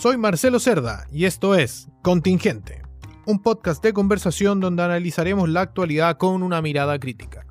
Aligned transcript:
Soy 0.00 0.16
Marcelo 0.16 0.60
Cerda 0.60 1.06
y 1.12 1.26
esto 1.26 1.54
es 1.54 1.88
Contingente, 2.00 2.80
un 3.26 3.42
podcast 3.42 3.84
de 3.84 3.92
conversación 3.92 4.58
donde 4.58 4.82
analizaremos 4.82 5.46
la 5.50 5.60
actualidad 5.60 6.16
con 6.16 6.42
una 6.42 6.62
mirada 6.62 6.98
crítica. 6.98 7.44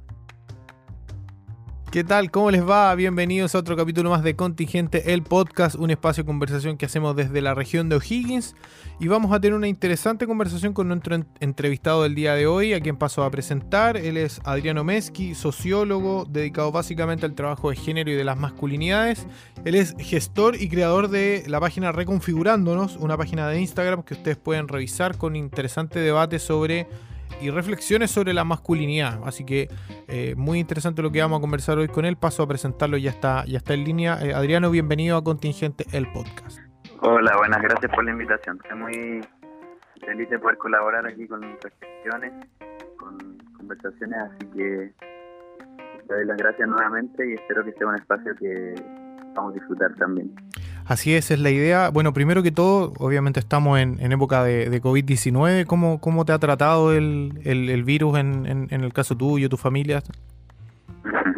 ¿Qué 1.92 2.04
tal? 2.04 2.30
¿Cómo 2.30 2.52
les 2.52 2.70
va? 2.70 2.94
Bienvenidos 2.94 3.56
a 3.56 3.58
otro 3.58 3.76
capítulo 3.76 4.12
más 4.12 4.22
de 4.22 4.36
Contingente, 4.36 5.12
el 5.12 5.24
podcast, 5.24 5.76
un 5.76 5.90
espacio 5.90 6.22
de 6.22 6.28
conversación 6.28 6.78
que 6.78 6.86
hacemos 6.86 7.16
desde 7.16 7.42
la 7.42 7.56
región 7.56 7.90
de 7.90 7.96
O'Higgins. 7.96 8.56
Y 9.00 9.08
vamos 9.08 9.34
a 9.34 9.40
tener 9.40 9.56
una 9.56 9.68
interesante 9.68 10.28
conversación 10.28 10.74
con 10.74 10.88
nuestro 10.88 11.18
entrevistado 11.40 12.04
del 12.04 12.14
día 12.14 12.36
de 12.36 12.46
hoy, 12.46 12.74
a 12.74 12.80
quien 12.80 12.96
paso 12.96 13.24
a 13.24 13.32
presentar. 13.32 13.98
Él 13.98 14.18
es 14.18 14.40
Adriano 14.44 14.84
Mesqui, 14.84 15.34
sociólogo, 15.34 16.28
dedicado 16.30 16.72
básicamente 16.72 17.26
al 17.26 17.34
trabajo 17.34 17.72
de 17.72 17.76
género 17.76 18.12
y 18.12 18.16
de 18.16 18.24
las 18.24 18.38
masculinidades. 18.38 19.26
Él 19.66 19.74
es 19.74 19.96
gestor 19.98 20.62
y 20.62 20.70
creador 20.70 21.10
de 21.10 21.44
la 21.48 21.60
página 21.60 21.92
Reconfigurándonos, 21.92 22.98
una 22.98 23.18
página 23.18 23.48
de 23.48 23.62
Instagram 23.62 24.04
que 24.04 24.14
ustedes 24.14 24.38
pueden 24.38 24.68
revisar 24.68 25.18
con 25.18 25.36
interesante 25.36 25.98
debate 25.98 26.38
sobre 26.38 26.86
y 27.42 27.50
reflexiones 27.50 28.12
sobre 28.12 28.34
la 28.34 28.44
masculinidad. 28.44 29.20
Así 29.26 29.46
que 29.46 29.70
eh, 30.08 30.36
muy 30.36 30.60
interesante 30.60 31.02
lo 31.02 31.12
que 31.12 31.22
vamos 31.22 31.40
a 31.40 31.42
conversar 31.42 31.78
hoy 31.78 31.88
con 31.88 32.06
él. 32.06 32.18
Paso 32.18 32.44
a 32.44 32.48
presentarlo, 32.48 32.98
ya 32.98 33.12
está, 33.12 33.46
ya 33.46 33.58
está 33.58 33.74
en 33.74 33.84
línea. 33.84 34.18
Eh, 34.22 34.34
Adriano, 34.34 34.70
bienvenido 34.72 35.18
a 35.18 35.24
Contingente, 35.24 35.86
el 35.92 36.12
podcast. 36.12 36.60
Hola, 37.02 37.36
buenas, 37.38 37.62
gracias 37.62 37.92
por 37.94 38.04
la 38.04 38.12
invitación. 38.12 38.60
Estoy 38.64 38.78
muy 38.78 39.22
feliz 40.06 40.30
de 40.30 40.40
poder 40.40 40.58
colaborar 40.58 41.06
aquí 41.08 41.28
con 41.28 41.42
reflexiones, 41.42 42.34
con 42.98 43.38
conversaciones, 43.58 44.20
así 44.20 44.46
que 44.56 44.94
te 46.08 46.14
doy 46.14 46.26
las 46.26 46.38
gracias 46.38 46.68
nuevamente 46.68 47.30
y 47.30 47.34
espero 47.36 47.64
que 47.64 47.72
sea 47.74 47.88
un 47.88 47.96
espacio 47.96 48.36
que 48.36 48.76
vamos 49.36 49.52
a 49.52 49.60
disfrutar 49.60 49.94
también. 49.96 50.34
Así 50.90 51.16
es, 51.16 51.30
es 51.30 51.40
la 51.40 51.52
idea. 51.52 51.90
Bueno, 51.90 52.14
primero 52.14 52.42
que 52.42 52.52
todo, 52.52 52.94
obviamente 52.98 53.40
estamos 53.40 53.78
en, 53.78 54.12
época 54.12 54.44
de, 54.44 54.82
COVID-19. 54.82 55.68
¿Cómo, 55.68 56.02
¿Cómo, 56.02 56.26
te 56.26 56.32
ha 56.34 56.40
tratado 56.40 56.94
el, 56.94 57.40
el, 57.44 57.84
virus 57.84 58.18
en, 58.18 58.48
en, 58.48 58.84
el 58.84 58.92
caso 58.92 59.16
tuyo, 59.16 59.48
tu 59.50 59.58
familia? 59.58 60.02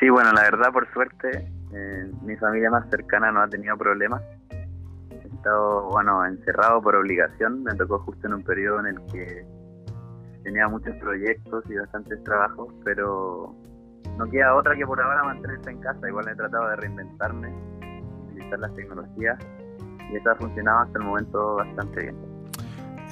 Sí, 0.00 0.10
bueno, 0.10 0.32
la 0.32 0.42
verdad, 0.42 0.70
por 0.70 0.92
suerte, 0.92 1.48
eh, 1.72 2.10
mi 2.22 2.36
familia 2.36 2.68
más 2.68 2.90
cercana 2.90 3.32
no 3.32 3.40
ha 3.40 3.48
tenido 3.48 3.76
problemas. 3.78 4.20
He 4.50 5.34
estado, 5.34 5.88
bueno, 5.88 6.26
encerrado 6.26 6.82
por 6.82 6.94
obligación. 6.94 7.62
Me 7.62 7.74
tocó 7.74 8.00
justo 8.00 8.26
en 8.26 8.34
un 8.34 8.42
periodo 8.42 8.80
en 8.80 8.86
el 8.86 8.96
que 9.10 9.46
tenía 10.42 10.68
muchos 10.68 10.94
proyectos 10.96 11.64
y 11.70 11.76
bastantes 11.76 12.22
trabajos, 12.22 12.68
pero 12.84 13.54
no 14.18 14.30
queda 14.30 14.54
otra 14.54 14.76
que 14.76 14.84
por 14.84 15.00
ahora 15.00 15.24
mantenerse 15.24 15.70
en 15.70 15.80
casa. 15.80 16.06
Igual 16.06 16.28
he 16.28 16.34
tratado 16.34 16.68
de 16.68 16.76
reinventarme 16.76 17.73
las 18.58 18.74
tecnologías 18.74 19.38
y 20.12 20.16
eso 20.16 20.30
ha 20.30 20.36
funcionado 20.36 20.80
hasta 20.80 20.98
el 20.98 21.04
momento 21.04 21.56
bastante 21.56 22.02
bien. 22.02 22.34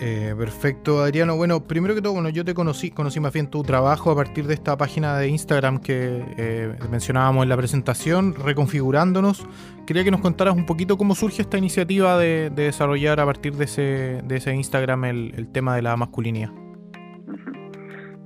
Eh, 0.00 0.34
perfecto, 0.36 1.02
Adriano. 1.02 1.36
Bueno, 1.36 1.60
primero 1.60 1.94
que 1.94 2.02
todo, 2.02 2.14
bueno, 2.14 2.28
yo 2.28 2.44
te 2.44 2.54
conocí, 2.54 2.90
conocí 2.90 3.20
más 3.20 3.32
bien 3.32 3.48
tu 3.48 3.62
trabajo 3.62 4.10
a 4.10 4.16
partir 4.16 4.46
de 4.46 4.54
esta 4.54 4.76
página 4.76 5.16
de 5.16 5.28
Instagram 5.28 5.78
que 5.78 6.24
eh, 6.38 6.74
mencionábamos 6.90 7.44
en 7.44 7.48
la 7.48 7.56
presentación, 7.56 8.34
reconfigurándonos. 8.34 9.46
Quería 9.86 10.02
que 10.02 10.10
nos 10.10 10.20
contaras 10.20 10.56
un 10.56 10.66
poquito 10.66 10.96
cómo 10.96 11.14
surge 11.14 11.42
esta 11.42 11.58
iniciativa 11.58 12.18
de, 12.18 12.50
desarrollar 12.50 13.20
a 13.20 13.26
partir 13.26 13.54
de 13.54 13.64
ese, 13.64 14.22
de 14.24 14.36
ese 14.36 14.54
Instagram 14.54 15.04
el, 15.04 15.48
tema 15.52 15.76
de 15.76 15.82
la 15.82 15.96
masculinidad. 15.96 16.50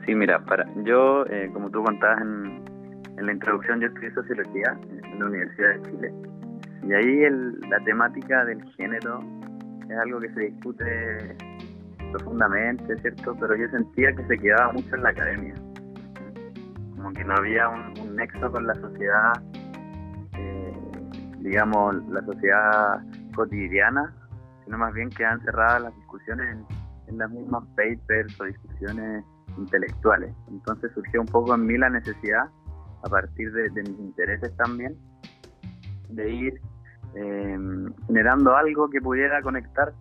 Sí, 0.07 0.15
mira, 0.15 0.39
para 0.45 0.65
yo, 0.85 1.27
eh, 1.27 1.51
como 1.53 1.69
tú 1.71 1.83
contabas 1.83 2.23
en, 2.23 2.65
en 3.19 3.27
la 3.27 3.33
introducción, 3.33 3.81
yo 3.81 3.89
estudié 3.89 4.15
sociología 4.15 4.79
en 5.13 5.19
la 5.19 5.27
Universidad 5.27 5.75
de 5.75 5.91
Chile. 5.91 6.13
Y 6.87 6.95
ahí 6.95 7.25
el, 7.25 7.59
la 7.69 7.81
temática 7.81 8.45
del 8.45 8.63
género 8.75 9.21
es 9.91 9.99
algo 9.99 10.21
que 10.21 10.33
se 10.35 10.41
discute 10.51 11.37
profundamente, 12.13 12.97
¿cierto? 12.99 13.37
Pero 13.41 13.57
yo 13.57 13.69
sentía 13.71 14.13
que 14.15 14.25
se 14.27 14.39
quedaba 14.39 14.73
mucho 14.73 14.95
en 14.95 15.03
la 15.03 15.11
academia. 15.11 15.55
Como 16.95 17.13
que 17.13 17.25
no 17.25 17.35
había 17.35 17.69
un, 17.69 18.15
nexo 18.15 18.53
con 18.53 18.69
la 18.69 18.75
sociedad, 18.75 19.33
eh, 20.39 20.73
digamos, 21.41 21.97
la 22.09 22.23
sociedad 22.25 23.03
cotidiana, 23.35 24.15
sino 24.65 24.79
más 24.79 24.95
bien 24.95 25.11
quedan 25.11 25.41
cerradas 25.41 25.83
las 25.83 25.97
discusiones 25.97 26.57
en, 27.09 27.19
las 27.19 27.31
mismas 27.31 27.65
papers 27.77 28.41
o 28.41 28.45
discusiones 28.45 29.25
intelectuales. 29.59 30.33
Entonces 30.51 30.93
surgió 30.95 31.21
un 31.21 31.27
poco 31.27 31.55
en 31.55 31.67
mí 31.67 31.77
la 31.79 31.91
necesidad, 31.91 32.49
a 33.03 33.09
partir 33.09 33.53
de 33.53 33.71
mis 33.71 33.99
intereses 33.99 34.57
también, 34.57 34.97
de 36.11 36.31
ir 36.31 36.61
generando 38.07 38.55
algo 38.55 38.91
que 38.91 39.01
pudiera 39.01 39.41
conectar 39.43 39.93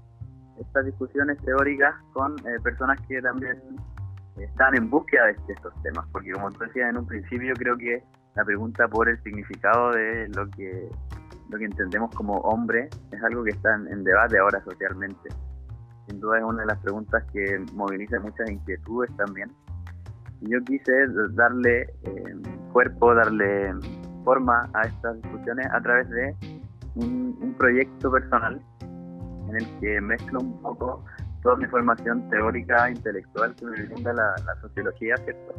estas 0.59 0.86
discusiones 0.86 1.38
teóricas 1.40 1.96
con 2.14 2.36
eh, 2.40 2.59
personas 2.64 3.00
que 3.08 3.22
también 3.22 3.58
están 4.38 4.76
en 4.76 4.90
búsqueda 4.90 5.26
de, 5.26 5.36
estos 5.48 5.74
temas, 5.81 6.06
porque 6.12 6.31
como 6.31 6.52
tú 6.52 6.59
decías 6.59 6.90
en 6.90 6.98
un 6.98 7.06
principio, 7.06 7.53
creo 7.56 7.78
que 7.78 8.03
la 8.36 8.44
pregunta 8.44 8.88
por 8.88 9.08
el 9.08 9.22
significado 9.24 9.92
de 9.92 10.28
lo 10.30 10.50
que 10.52 10.90
lo 11.50 11.59
que 11.59 11.66
entendemos 11.66 12.09
como 12.16 12.38
hombre 12.40 12.90
es 13.12 13.24
algo 13.24 13.44
que 13.44 13.52
está 13.52 13.76
en, 13.76 14.03
debate 14.03 14.40
ahora 14.40 14.64
socialmente. 14.64 15.30
Sin 16.08 16.20
duda 16.20 16.40
es 16.40 16.44
una 16.44 16.62
de 16.62 16.68
las 16.68 16.80
preguntas 16.80 17.24
que 17.32 17.64
moviliza 17.74 18.20
muchas 18.20 18.50
inquietudes 18.50 19.16
también. 19.16 19.52
Y 20.42 20.52
yo 20.52 20.59
quise 20.64 20.92
darle 21.34 21.82
eh, 21.82 22.36
cuerpo, 22.74 23.14
darle 23.14 23.74
forma 24.24 24.68
a 24.74 24.82
estas 24.88 25.22
discusiones 25.22 25.68
a 25.72 25.80
través 25.82 26.09
de 26.09 26.36
un, 26.96 27.56
proyecto 27.58 28.12
personal 28.12 28.62
en 29.50 29.56
el 29.56 29.80
que 29.80 30.02
mezclo 30.02 30.40
un 30.40 30.62
poco 30.62 31.06
toda 31.42 31.56
mi 31.56 31.66
formación 31.68 32.28
teórica, 32.30 32.90
intelectual 32.90 33.56
que 33.56 33.66
me 33.66 33.82
brinda 33.84 34.14
la, 34.14 34.36
sociología, 34.62 35.16
¿cierto? 35.18 35.54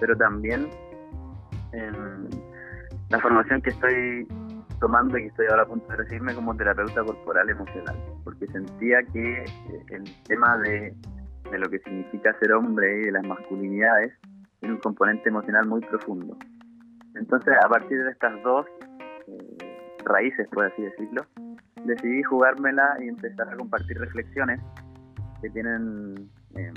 Pero 0.00 0.16
también 0.16 0.70
la 3.10 3.18
formación 3.20 3.60
que 3.60 3.70
estoy 3.70 4.26
tomando 4.80 5.16
y 5.16 5.22
que 5.22 5.28
estoy 5.28 5.46
ahora 5.50 5.62
a 5.62 5.66
punto 5.66 5.86
de 5.88 5.96
recibirme 5.96 6.34
como 6.34 6.56
terapeuta 6.56 7.04
corporal 7.04 7.48
emocional, 7.48 7.96
porque 8.24 8.46
sentía 8.48 9.02
que 9.12 9.44
eh, 9.44 9.84
el 9.90 10.04
tema 10.24 10.58
de, 10.58 10.94
de 11.50 11.58
lo 11.58 11.68
que 11.70 11.78
significa 11.80 12.36
ser 12.40 12.52
hombre 12.52 13.00
y 13.00 13.04
de 13.04 13.12
las 13.12 13.24
masculinidades 13.24 14.12
tiene 14.58 14.74
un 14.74 14.80
componente 14.80 15.28
emocional 15.28 15.66
muy 15.66 15.80
profundo. 15.82 16.36
Entonces, 17.14 17.54
a 17.64 17.68
partir 17.68 18.02
de 18.02 18.10
estas 18.10 18.42
dos 18.42 18.66
eh, 19.28 19.71
raíces, 20.04 20.48
por 20.48 20.64
así 20.66 20.82
decirlo, 20.82 21.22
decidí 21.84 22.22
jugármela 22.22 22.96
y 23.00 23.08
empezar 23.08 23.48
a 23.48 23.56
compartir 23.56 23.98
reflexiones 23.98 24.60
que 25.40 25.50
tienen, 25.50 26.14
eh, 26.56 26.72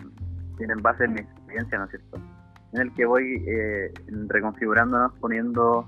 tienen 0.57 0.81
base 0.81 1.05
en 1.05 1.13
mi 1.13 1.19
experiencia, 1.19 1.77
¿no 1.77 1.85
es 1.85 1.91
cierto? 1.91 2.17
En 2.73 2.81
el 2.81 2.93
que 2.93 3.05
voy 3.05 3.43
eh, 3.47 3.93
reconfigurándonos, 4.27 5.13
poniendo 5.19 5.87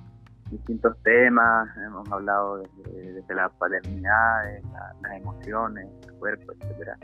distintos 0.52 0.96
temas, 1.04 1.70
hemos 1.86 2.10
hablado 2.12 2.64
desde, 2.86 3.36
la 3.36 3.50
paternidad, 3.50 4.44
las 5.02 5.18
emociones, 5.18 5.88
el 6.08 6.14
cuerpo, 6.14 6.54
etcétera. 6.54 6.98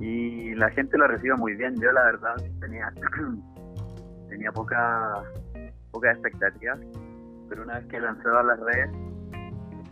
Y 0.00 0.54
la 0.54 0.70
gente 0.70 0.96
lo 0.96 1.06
recibe 1.06 1.36
muy 1.36 1.54
bien. 1.54 1.74
Yo 1.80 1.92
la 1.92 2.04
verdad 2.04 2.34
tenía 2.60 2.92
tenía 4.28 4.50
poca 4.52 5.22
poca 5.92 6.10
expectativas, 6.10 6.80
pero 7.48 7.62
una 7.62 7.78
vez 7.78 7.86
que 7.86 8.00
lanzado 8.00 8.38
a 8.38 8.42
las 8.42 8.60
redes 8.60 8.90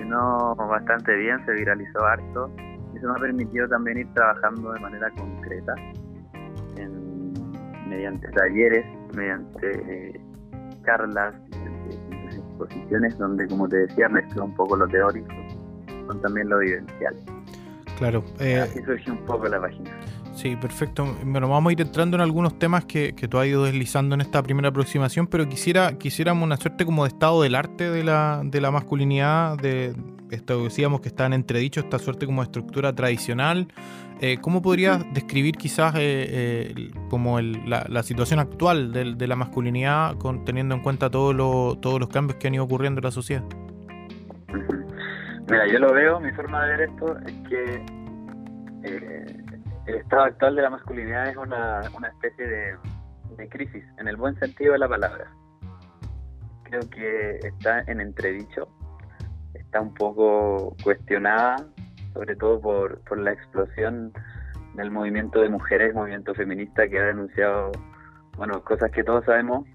funcionó 0.03 0.55
bastante 0.57 1.15
bien, 1.17 1.45
se 1.47 1.53
viralizó 1.53 2.05
harto 2.05 2.51
y 2.93 2.99
eso 2.99 3.09
me 3.09 3.13
ha 3.13 3.21
permitido 3.21 3.69
también 3.69 3.99
ir 3.99 4.15
trabajando 4.15 4.73
de 4.73 4.81
manera 4.81 5.11
concreta 5.11 5.75
mediante 7.87 8.27
talleres, 8.29 8.87
mediante 9.15 9.71
eh, 9.71 10.21
charlas, 10.85 11.35
mediante 11.51 12.37
exposiciones 12.37 13.19
donde, 13.19 13.47
como 13.49 13.69
te 13.69 13.77
decía, 13.77 14.09
mezclo 14.09 14.47
un 14.47 14.55
poco 14.55 14.77
lo 14.77 14.89
teórico 14.89 15.35
con 16.07 16.21
también 16.23 16.49
lo 16.49 16.59
vivencial. 16.59 17.15
Claro. 17.99 18.25
Eh, 18.41 18.59
Así 18.61 18.83
surgió 18.83 19.13
un 19.13 19.25
poco 19.27 19.47
la 19.47 19.61
página. 19.61 19.91
Sí, 20.35 20.57
perfecto. 20.57 21.05
Bueno, 21.25 21.49
vamos 21.49 21.71
a 21.71 21.73
ir 21.73 21.81
entrando 21.81 22.17
en 22.17 22.23
algunos 22.23 22.59
temas 22.59 22.85
que, 22.87 23.15
que 23.15 23.29
tú 23.29 23.39
has 23.39 23.47
ido 23.47 23.65
deslizando 23.65 24.15
en 24.15 24.23
esta 24.23 24.43
primera 24.43 24.69
aproximación, 24.69 25.27
pero 25.27 25.49
quisiera 25.49 25.99
quisiéramos 25.99 26.45
una 26.45 26.57
suerte 26.57 26.87
como 26.87 27.05
de 27.05 27.09
estado 27.09 27.43
del 27.43 27.55
arte 27.55 27.91
de 27.91 28.03
la, 28.03 28.41
de 28.43 28.61
la 28.61 28.71
masculinidad, 28.71 29.59
de 29.59 29.95
esto 30.31 30.65
decíamos 30.65 31.03
que 31.03 31.09
está 31.09 31.27
en 31.27 31.35
entredicho, 31.35 31.81
esta 31.81 31.99
suerte 31.99 32.25
como 32.25 32.41
de 32.41 32.47
estructura 32.47 32.95
tradicional. 32.95 33.69
Eh, 34.21 34.39
¿Cómo 34.41 34.63
podrías 34.63 35.05
describir 35.13 35.57
quizás 35.57 35.95
eh, 35.97 35.99
eh, 36.01 36.91
como 37.11 37.41
la, 37.41 37.85
la, 37.89 38.03
situación 38.03 38.39
actual 38.39 38.93
de, 38.93 39.15
de 39.15 39.27
la 39.27 39.37
masculinidad, 39.37 40.17
con, 40.17 40.45
teniendo 40.45 40.75
en 40.75 40.81
cuenta 40.81 41.11
todo 41.11 41.33
lo, 41.33 41.77
todos 41.79 42.01
los 42.01 42.09
cambios 42.09 42.39
que 42.39 42.47
han 42.47 42.55
ido 42.55 42.65
ocurriendo 42.65 43.01
en 43.01 43.05
la 43.05 43.11
sociedad? 43.11 43.43
Mira, 45.51 45.67
yo 45.71 45.79
lo 45.81 45.93
veo, 45.93 46.21
mi 46.21 46.31
forma 46.31 46.65
de 46.65 46.71
ver 46.71 46.81
esto 46.89 47.19
es 47.27 47.35
que 47.49 49.42
el 49.87 49.97
estado 49.97 50.23
actual 50.25 50.57
de 50.57 50.63
la 50.63 50.71
masculinidad 50.71 51.29
es 51.29 51.37
una, 51.37 51.81
una 51.97 52.09
especie 52.09 52.47
de, 52.47 53.49
crisis, 53.49 53.85
en 53.99 54.09
el 54.09 54.17
buen 54.17 54.39
sentido 54.39 54.73
de 54.73 54.79
la 54.79 54.89
palabra. 54.89 55.31
Creo 56.65 56.83
que 56.91 57.39
está 57.43 57.81
en 57.87 58.01
entredicho, 58.01 58.69
está 59.55 59.81
un 59.81 59.93
poco 59.95 60.77
cuestionada 60.83 61.57
sobre 62.13 62.37
todo 62.37 62.61
por, 62.61 63.01
por 63.05 63.19
la 63.19 63.33
explosión 63.33 64.13
del 64.75 64.91
movimiento 64.91 65.41
de 65.41 65.49
mujeres, 65.49 65.95
movimiento 65.95 66.35
feminista 66.35 66.89
que 66.89 66.99
ha 66.99 67.07
denunciado, 67.07 67.73
bueno, 68.37 68.63
cosas 68.65 68.91
que 68.91 69.05
todos 69.05 69.25
sabemos 69.25 69.67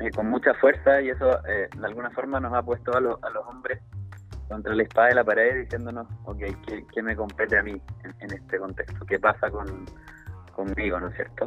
eh, 0.00 0.10
con 0.10 0.28
mucha 0.28 0.54
fuerza 0.54 1.00
y 1.00 1.10
eso 1.10 1.30
eh, 1.46 1.68
de 1.76 1.86
alguna 1.86 2.10
forma 2.10 2.40
nos 2.40 2.52
ha 2.52 2.62
puesto 2.62 2.92
a, 2.92 2.98
a 2.98 3.30
los 3.30 3.46
hombres 3.48 3.80
contra 4.54 4.72
la 4.72 4.84
espada 4.84 5.08
de 5.08 5.14
la 5.16 5.24
pared 5.24 5.62
diciéndonos, 5.62 6.06
ok, 6.26 6.38
¿qué, 6.92 7.02
me 7.02 7.16
compete 7.16 7.58
a 7.58 7.62
mí 7.64 7.72
en, 8.20 8.32
este 8.32 8.56
contexto? 8.56 9.04
¿Qué 9.04 9.18
pasa 9.18 9.50
con, 9.50 9.66
conmigo, 10.52 11.00
no 11.00 11.08
es 11.08 11.16
cierto? 11.16 11.46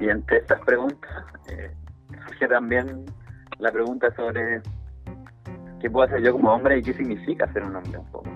Y 0.00 0.08
entre 0.08 0.38
estas 0.38 0.60
preguntas 0.62 1.24
eh, 1.48 1.70
surge 2.26 2.48
también 2.48 3.04
la 3.60 3.70
pregunta 3.70 4.12
sobre 4.16 4.60
qué 5.80 5.88
puedo 5.88 6.08
hacer 6.08 6.20
yo 6.22 6.32
como 6.32 6.52
hombre 6.52 6.78
y 6.78 6.82
qué 6.82 6.92
significa 6.92 7.46
ser 7.52 7.62
un 7.62 7.76
hombre 7.76 7.98
un 7.98 8.10
poco. 8.10 8.30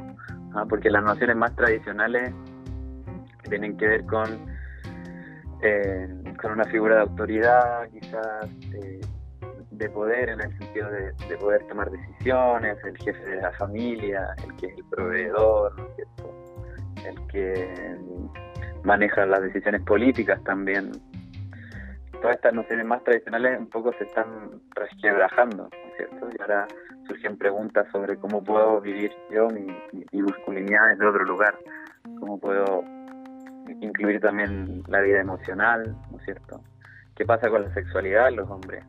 Porque 0.69 0.89
las 0.89 1.03
nociones 1.03 1.35
más 1.35 1.53
tradicionales 1.57 2.33
tienen 3.49 3.77
que 3.77 3.89
ver 3.89 4.07
con, 4.07 4.47
eh, 5.61 6.09
con 6.41 6.53
una 6.53 6.65
figura 6.67 6.97
de 6.97 7.01
autoridad, 7.01 7.89
quizás 7.91 8.47
eh, 8.75 9.01
de 9.83 9.91
poder 9.91 10.29
en 10.31 10.41
el 10.41 10.59
sentido 10.59 10.89
de, 10.91 11.37
poder 11.39 11.67
tomar 11.67 11.91
decisiones, 11.91 12.77
el 12.85 12.97
jefe 12.99 13.25
de 13.25 13.43
la 13.43 13.51
familia, 13.53 14.35
el 14.45 14.55
que 14.57 14.67
es 14.67 14.79
el 14.79 14.85
proveedor, 14.85 15.75
el 17.05 17.27
que 17.27 17.97
maneja 18.85 19.27
las 19.27 19.43
decisiones 19.43 19.83
políticas 19.83 20.43
también. 20.45 20.93
Todas 22.21 22.37
estas 22.37 22.55
nociones 22.55 22.87
más 22.87 23.03
tradicionales 23.03 23.59
un 23.59 23.69
poco 23.69 23.93
se 23.95 24.05
están 24.05 24.61
resquebrajando, 24.77 25.69
cierto? 25.97 26.29
Y 26.31 26.41
ahora 26.41 26.69
surgen 27.09 27.37
preguntas 27.37 27.87
sobre 27.91 28.17
cómo 28.17 28.45
puedo 28.45 28.81
vivir 28.81 29.11
yo 29.33 29.49
mi, 29.49 29.67
mi 30.13 30.23
masculinidad 30.23 30.91
desde 30.91 31.07
otro 31.07 31.25
lugar, 31.25 31.59
cómo 32.21 32.39
puedo 32.39 32.85
incluir 33.81 34.21
también 34.21 34.85
la 34.87 35.01
vida 35.01 35.21
emocional, 35.21 35.97
¿no 36.11 36.19
es 36.19 36.25
cierto? 36.25 36.61
¿Qué 37.17 37.25
pasa 37.25 37.51
con 37.51 37.63
la 37.63 37.75
sexualidad 37.75 38.27
de 38.27 38.33
los 38.33 38.49
hombres? 38.49 38.85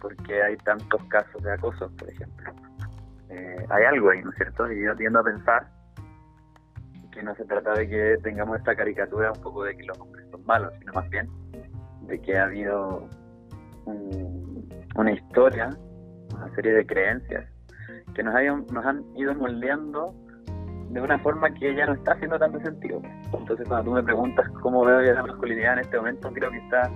Porque 0.00 0.42
hay 0.42 0.56
tantos 0.58 1.02
casos 1.04 1.42
de 1.42 1.52
acoso, 1.52 1.90
por 1.96 2.08
ejemplo. 2.08 2.52
Eh, 3.28 3.66
hay 3.68 3.84
algo 3.84 4.10
ahí, 4.10 4.22
¿no 4.22 4.30
es 4.30 4.36
cierto? 4.36 4.70
Y 4.72 4.84
yo 4.84 4.96
tiendo 4.96 5.20
a 5.20 5.24
pensar 5.24 5.68
que 7.12 7.22
no 7.22 7.34
se 7.34 7.44
trata 7.44 7.74
de 7.74 7.88
que 7.88 8.18
tengamos 8.22 8.58
esta 8.58 8.74
caricatura 8.74 9.32
un 9.32 9.40
poco 9.40 9.64
de 9.64 9.76
que 9.76 9.84
los 9.84 9.98
hombres 9.98 10.26
son 10.30 10.44
malos, 10.44 10.72
sino 10.78 10.92
más 10.92 11.08
bien 11.10 11.28
de 12.02 12.20
que 12.20 12.38
ha 12.38 12.44
habido 12.44 13.08
una 14.96 15.12
historia, 15.12 15.70
una 16.34 16.54
serie 16.54 16.72
de 16.72 16.86
creencias 16.86 17.46
que 18.14 18.22
nos, 18.22 18.34
han 18.34 19.04
ido 19.16 19.34
moldeando 19.34 20.14
de 20.90 21.00
una 21.00 21.18
forma 21.20 21.52
que 21.54 21.74
ya 21.74 21.86
no 21.86 21.94
está 21.94 22.12
haciendo 22.12 22.38
tanto 22.38 22.60
sentido. 22.60 23.00
Entonces, 23.32 23.66
cuando 23.68 23.90
tú 23.90 23.92
me 23.92 24.02
preguntas 24.02 24.48
cómo 24.60 24.84
veo 24.84 25.02
yo 25.02 25.12
la 25.14 25.22
masculinidad 25.22 25.74
en 25.74 25.78
este 25.80 25.96
momento, 25.96 26.32
creo 26.32 26.50
que 26.50 26.58
está 26.58 26.90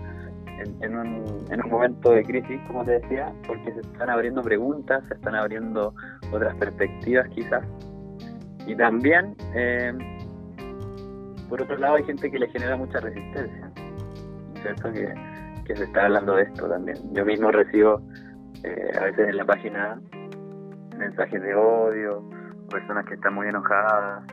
en, 0.58 0.96
un, 0.96 1.44
en 1.50 1.64
un 1.64 1.70
momento 1.70 2.10
de 2.10 2.22
crisis, 2.24 2.60
como 2.66 2.84
te 2.84 3.00
decía, 3.00 3.32
porque 3.46 3.72
se 3.72 3.80
están 3.80 4.10
abriendo 4.10 4.42
preguntas, 4.42 5.02
se 5.08 5.14
están 5.14 5.34
abriendo 5.34 5.94
otras 6.32 6.54
perspectivas 6.56 7.28
quizás. 7.28 7.64
Y 8.66 8.76
también, 8.76 9.34
eh, 9.54 9.92
por 11.48 11.62
otro 11.62 11.76
lado, 11.76 11.96
hay 11.96 12.04
gente 12.04 12.30
que 12.30 12.38
le 12.38 12.48
genera 12.48 12.76
mucha 12.76 13.00
resistencia, 13.00 13.70
¿cierto? 14.62 14.92
Que, 14.92 15.34
se 15.74 15.84
está 15.84 16.04
hablando 16.04 16.36
de 16.36 16.42
esto 16.42 16.68
también. 16.68 16.98
Yo 17.14 17.24
mismo 17.24 17.50
recibo 17.50 18.02
eh, 18.62 18.92
a 19.00 19.04
veces 19.04 19.28
en 19.28 19.36
la 19.38 19.46
página 19.46 19.98
mensajes 20.98 21.40
de 21.40 21.54
odio, 21.54 22.22
personas 22.70 23.06
que 23.06 23.14
están 23.14 23.34
muy 23.34 23.48
enojadas. 23.48 24.24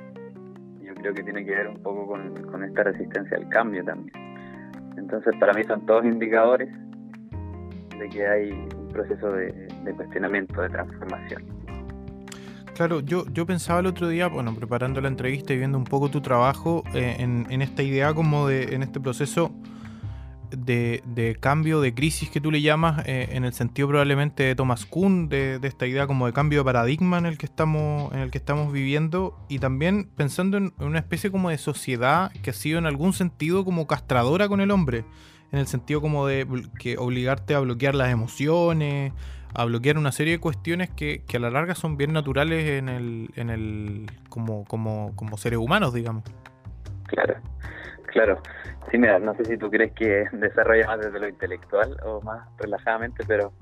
Yo 0.81 0.94
creo 0.95 1.13
que 1.13 1.24
tiene 1.24 1.45
que 1.45 1.51
ver 1.51 1.67
un 1.69 1.81
poco 1.81 2.06
con 2.06 2.63
esta 2.65 2.83
resistencia 2.83 3.38
al 3.38 3.47
cambio 3.47 3.83
también. 3.85 4.20
Entonces, 4.97 5.33
para 5.39 5.53
mí 5.53 5.63
son 5.63 5.85
todos 5.85 6.05
indicadores 6.05 6.69
de 7.99 8.09
que 8.09 8.27
hay 8.27 8.51
un 8.51 8.88
proceso 8.89 9.31
de, 9.31 9.69
cuestionamiento, 9.95 10.61
de 10.61 10.69
transformación. 10.69 11.43
Claro, 12.75 13.01
yo, 13.01 13.25
yo 13.31 13.45
pensaba 13.45 13.79
el 13.81 13.85
otro 13.85 14.07
día, 14.07 14.27
bueno, 14.27 14.55
preparando 14.55 15.01
la 15.01 15.07
entrevista 15.07 15.53
y 15.53 15.57
viendo 15.57 15.77
un 15.77 15.83
poco 15.83 16.09
tu 16.09 16.21
trabajo 16.21 16.83
eh, 16.93 17.17
en, 17.19 17.61
esta 17.61 17.83
idea 17.83 18.13
como 18.13 18.47
de, 18.47 18.75
en 18.75 18.81
este 18.81 18.99
proceso 18.99 19.51
de, 20.51 21.38
cambio, 21.39 21.81
de 21.81 21.94
crisis 21.94 22.30
que 22.30 22.42
tú 22.42 22.51
le 22.51 22.62
llamas, 22.62 23.03
eh, 23.06 23.30
en 23.31 23.45
el 23.45 23.53
sentido 23.53 23.88
probablemente 23.88 24.44
de 24.44 24.56
Thomas 24.56 24.86
Kuhn, 24.86 25.30
de, 25.30 25.59
esta 25.63 25.88
idea 25.88 26.07
como 26.07 26.25
de 26.25 26.33
cambio 26.33 26.59
de 26.59 26.65
paradigma 26.65 27.18
en 27.18 27.25
el 27.25 27.38
que 27.38 27.45
estamos, 27.45 28.12
en 28.13 28.19
el 28.19 28.31
que 28.31 28.38
estamos 28.38 28.71
viviendo, 28.71 29.38
y 29.50 29.59
también 29.59 30.09
pensando 30.15 30.57
en, 30.57 30.74
una 30.80 31.00
especie 31.00 31.31
como 31.31 31.50
de 31.50 31.57
sociedad 31.57 32.31
que 32.44 32.51
ha 32.51 32.53
sido 32.53 32.80
en 32.80 32.86
algún 32.86 33.13
sentido 33.13 33.65
como 33.65 33.88
castradora 33.88 34.48
con 34.48 34.62
el 34.62 34.71
hombre, 34.71 35.06
en 35.51 35.59
el 35.59 35.68
sentido 35.68 36.01
como 36.01 36.27
de 36.27 36.48
que 36.80 36.98
obligarte 36.98 37.56
a 37.56 37.59
bloquear 37.59 37.95
las 37.95 38.12
emociones, 38.12 39.13
a 39.53 39.65
bloquear 39.65 39.98
una 39.98 40.12
serie 40.12 40.33
de 40.33 40.39
cuestiones 40.39 40.89
que, 40.89 41.24
que 41.27 41.38
a 41.38 41.39
la 41.39 41.50
larga 41.50 41.75
son 41.75 41.98
bien 41.98 42.13
naturales 42.13 42.69
en 42.69 42.89
el, 42.89 43.30
en 43.36 43.50
el 43.50 44.12
como, 44.30 44.63
como, 44.65 45.13
como 45.15 45.38
seres 45.38 45.59
humanos, 45.59 45.94
digamos. 45.94 46.24
Claro. 47.07 47.36
Claro, 48.12 48.42
sí, 48.90 48.98
mira, 48.98 49.19
no 49.19 49.34
sé 49.36 49.46
si 49.46 49.58
tú 49.58 49.69
crees 49.69 49.94
que 49.94 50.25
desarrolla 50.34 50.88
más 50.88 51.00
desde 51.00 51.19
lo 51.19 51.28
intelectual 51.28 51.98
o 52.04 52.22
más 52.22 52.48
relajadamente, 52.58 53.24
pero 53.25 53.54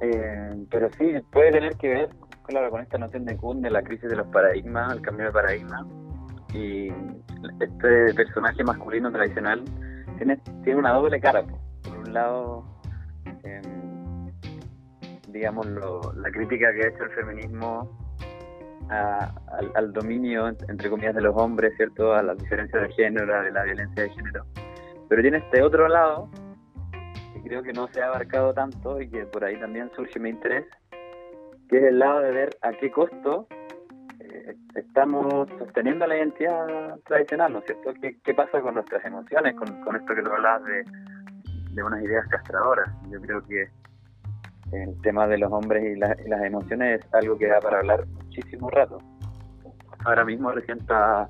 eh, 0.00 0.66
pero 0.70 0.90
sí, 0.98 1.14
puede 1.32 1.52
tener 1.52 1.76
que 1.76 1.88
ver, 1.88 2.08
claro, 2.46 2.70
con 2.70 2.82
esta 2.82 2.98
noción 2.98 3.24
de 3.24 3.36
Kuhn, 3.36 3.62
de 3.62 3.70
la 3.70 3.82
crisis 3.82 4.10
de 4.10 4.16
los 4.16 4.26
paradigmas, 4.26 4.92
el 4.92 5.00
cambio 5.00 5.26
de 5.26 5.32
paradigma, 5.32 5.86
y 6.52 6.88
este 7.60 8.14
personaje 8.14 8.62
masculino 8.62 9.10
tradicional 9.10 9.64
tiene, 10.18 10.36
tiene 10.62 10.78
una 10.78 10.92
doble 10.92 11.20
cara. 11.20 11.44
Por 11.82 11.98
un 11.98 12.12
lado, 12.12 12.64
em, 13.44 14.30
digamos, 15.28 15.66
la 15.66 16.30
crítica 16.30 16.72
que 16.74 16.84
ha 16.84 16.88
hecho 16.88 17.04
el 17.04 17.10
feminismo 17.10 18.03
al, 18.88 19.92
dominio, 19.92 20.48
entre 20.48 20.90
comillas, 20.90 21.14
de 21.14 21.22
los 21.22 21.34
hombres, 21.36 21.74
¿cierto? 21.76 22.14
A 22.14 22.22
las 22.22 22.38
diferencias 22.38 22.82
de 22.82 22.92
género, 22.94 23.42
de 23.42 23.50
la 23.50 23.64
violencia 23.64 24.02
de 24.04 24.10
género. 24.10 24.44
Pero 25.08 25.22
tiene 25.22 25.38
este 25.38 25.62
otro 25.62 25.88
lado, 25.88 26.28
que 27.32 27.42
creo 27.42 27.62
que 27.62 27.72
no 27.72 27.88
se 27.88 28.02
ha 28.02 28.08
abarcado 28.08 28.52
tanto 28.54 29.00
y 29.00 29.08
que 29.08 29.24
por 29.26 29.44
ahí 29.44 29.58
también 29.58 29.90
surge 29.94 30.18
mi 30.18 30.30
interés, 30.30 30.66
que 31.68 31.78
es 31.78 31.84
el 31.84 31.98
lado 31.98 32.20
de 32.20 32.32
ver 32.32 32.56
a 32.62 32.72
qué 32.72 32.90
costo 32.90 33.46
eh, 34.20 34.56
estamos 34.74 35.48
sosteniendo 35.58 36.06
la 36.06 36.16
identidad 36.16 36.98
tradicional, 37.06 37.52
¿no 37.52 37.58
es 37.60 37.66
cierto? 37.66 37.94
¿Qué, 38.00 38.18
qué 38.22 38.34
pasa 38.34 38.60
con 38.60 38.74
nuestras 38.74 39.04
emociones, 39.04 39.54
con, 39.56 39.82
con 39.82 39.96
esto 39.96 40.14
que 40.14 40.22
tú 40.22 40.30
hablabas 40.30 40.64
de, 40.64 40.84
de 41.72 41.82
unas 41.82 42.02
ideas 42.02 42.26
castradoras? 42.28 42.90
Yo 43.10 43.20
creo 43.20 43.42
que 43.46 43.68
el 44.72 45.00
tema 45.02 45.26
de 45.26 45.38
los 45.38 45.52
hombres 45.52 45.84
y, 45.84 45.98
las 45.98 46.42
emociones 46.42 47.00
es 47.00 47.14
algo 47.14 47.36
que 47.38 47.48
da 47.48 47.60
para 47.60 47.78
hablar 47.78 48.06
muchísimo 48.06 48.70
rato. 48.70 48.98
Ahora 50.04 50.24
mismo 50.24 50.50
recién 50.50 50.78
está 50.78 51.28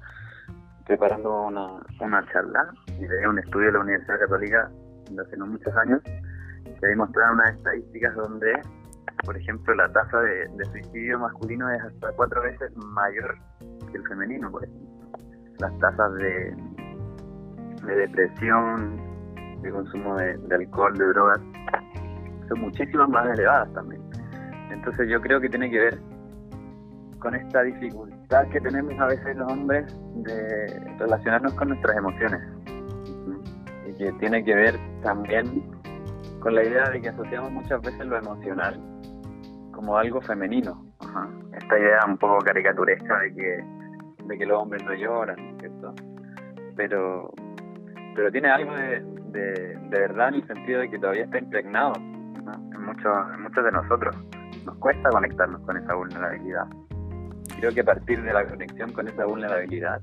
preparando 0.86 1.46
una, 1.46 1.82
una 2.00 2.26
charla 2.32 2.72
y 2.98 3.06
de 3.06 3.28
un 3.28 3.38
estudio 3.38 3.66
de 3.66 3.72
la 3.72 3.80
Universidad 3.80 4.20
Católica 4.20 4.70
de 5.10 5.22
hace 5.22 5.36
no 5.36 5.46
muchos 5.46 5.74
años 5.76 6.00
que 6.04 6.86
demostraba 6.86 7.32
unas 7.32 7.54
estadísticas 7.56 8.14
donde, 8.16 8.52
por 9.24 9.36
ejemplo, 9.36 9.74
la 9.74 9.90
tasa 9.92 10.20
de, 10.20 10.64
suicidio 10.72 11.18
masculino 11.18 11.70
es 11.70 11.82
hasta 11.82 12.12
cuatro 12.12 12.42
veces 12.42 12.74
mayor 12.76 13.36
que 13.90 13.98
el 13.98 14.08
femenino, 14.08 14.50
por 14.50 14.64
ejemplo. 14.64 14.90
Las 15.58 15.78
tasas 15.78 16.14
de, 16.14 16.56
de 17.86 17.96
depresión, 17.96 18.96
de 19.62 19.70
consumo 19.70 20.16
de 20.16 20.54
alcohol, 20.54 20.94
de 20.98 21.06
drogas, 21.06 21.40
son 22.48 22.60
muchísimas 22.60 23.08
más 23.08 23.26
elevadas 23.38 23.72
también. 23.72 24.02
Entonces 24.70 25.08
yo 25.08 25.20
creo 25.20 25.40
que 25.40 25.48
tiene 25.48 25.70
que 25.70 25.78
ver 25.78 25.98
con 27.18 27.34
esta 27.34 27.62
dificultad 27.62 28.48
que 28.48 28.60
tenemos 28.60 28.98
a 29.00 29.06
veces 29.06 29.36
los 29.36 29.50
hombres 29.50 29.86
de 30.16 30.96
relacionarnos 30.98 31.54
con 31.54 31.68
nuestras 31.68 31.96
emociones. 31.96 32.40
Y 33.88 33.96
que 33.96 34.12
tiene 34.20 34.44
que 34.44 34.54
ver 34.54 34.78
también 35.02 35.64
con 36.40 36.54
la 36.54 36.62
idea 36.62 36.90
de 36.90 37.00
que 37.00 37.08
asociamos 37.08 37.50
muchas 37.50 37.80
veces 37.80 38.04
lo 38.04 38.18
emocional 38.18 38.78
como 39.72 39.96
algo 39.96 40.20
femenino. 40.20 40.84
Esta 41.56 41.78
idea 41.78 42.00
un 42.06 42.18
poco 42.18 42.38
caricaturesca 42.44 43.18
de 43.20 43.34
que, 43.34 43.64
de 44.24 44.38
que 44.38 44.46
los 44.46 44.60
hombres 44.60 44.84
no 44.84 44.94
lloran, 44.94 45.36
¿cierto? 45.58 45.94
Pero, 46.76 47.32
pero 48.14 48.30
tiene 48.30 48.50
algo 48.50 48.74
de, 48.74 49.00
de, 49.34 49.78
verdad 49.88 50.28
en 50.28 50.34
el 50.34 50.46
sentido 50.46 50.80
de 50.80 50.90
que 50.90 50.98
todavía 50.98 51.24
está 51.24 51.38
impregnado 51.38 51.92
muchos, 52.84 53.12
muchos 53.40 53.64
de 53.64 53.72
nosotros. 53.72 54.16
Nos 54.64 54.76
cuesta 54.76 55.08
conectarnos 55.10 55.60
con 55.62 55.76
esa 55.76 55.94
vulnerabilidad. 55.94 56.66
Creo 57.58 57.72
que 57.72 57.80
a 57.80 57.84
partir 57.84 58.22
de 58.22 58.32
la 58.32 58.46
conexión 58.46 58.92
con 58.92 59.08
esa 59.08 59.24
vulnerabilidad 59.24 60.00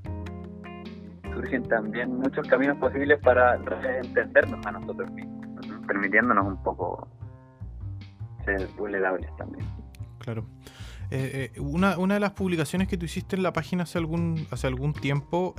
surgen 1.33 1.63
también 1.63 2.17
muchos 2.17 2.47
caminos 2.47 2.77
posibles 2.77 3.19
para 3.21 3.55
entendernos 4.03 4.65
a 4.65 4.71
nosotros 4.71 5.09
mismos, 5.11 5.45
permitiéndonos 5.88 6.45
un 6.45 6.63
poco 6.63 7.07
ser 8.45 8.67
vulnerables 8.77 9.29
también. 9.38 9.65
Claro. 10.19 10.45
Eh, 11.09 11.51
una, 11.59 11.97
una, 11.97 12.13
de 12.13 12.19
las 12.21 12.31
publicaciones 12.31 12.88
que 12.88 12.97
tú 12.97 13.05
hiciste 13.05 13.35
en 13.35 13.43
la 13.43 13.51
página 13.51 13.83
hace 13.83 13.97
algún, 13.97 14.47
hace 14.50 14.67
algún 14.67 14.93
tiempo 14.93 15.53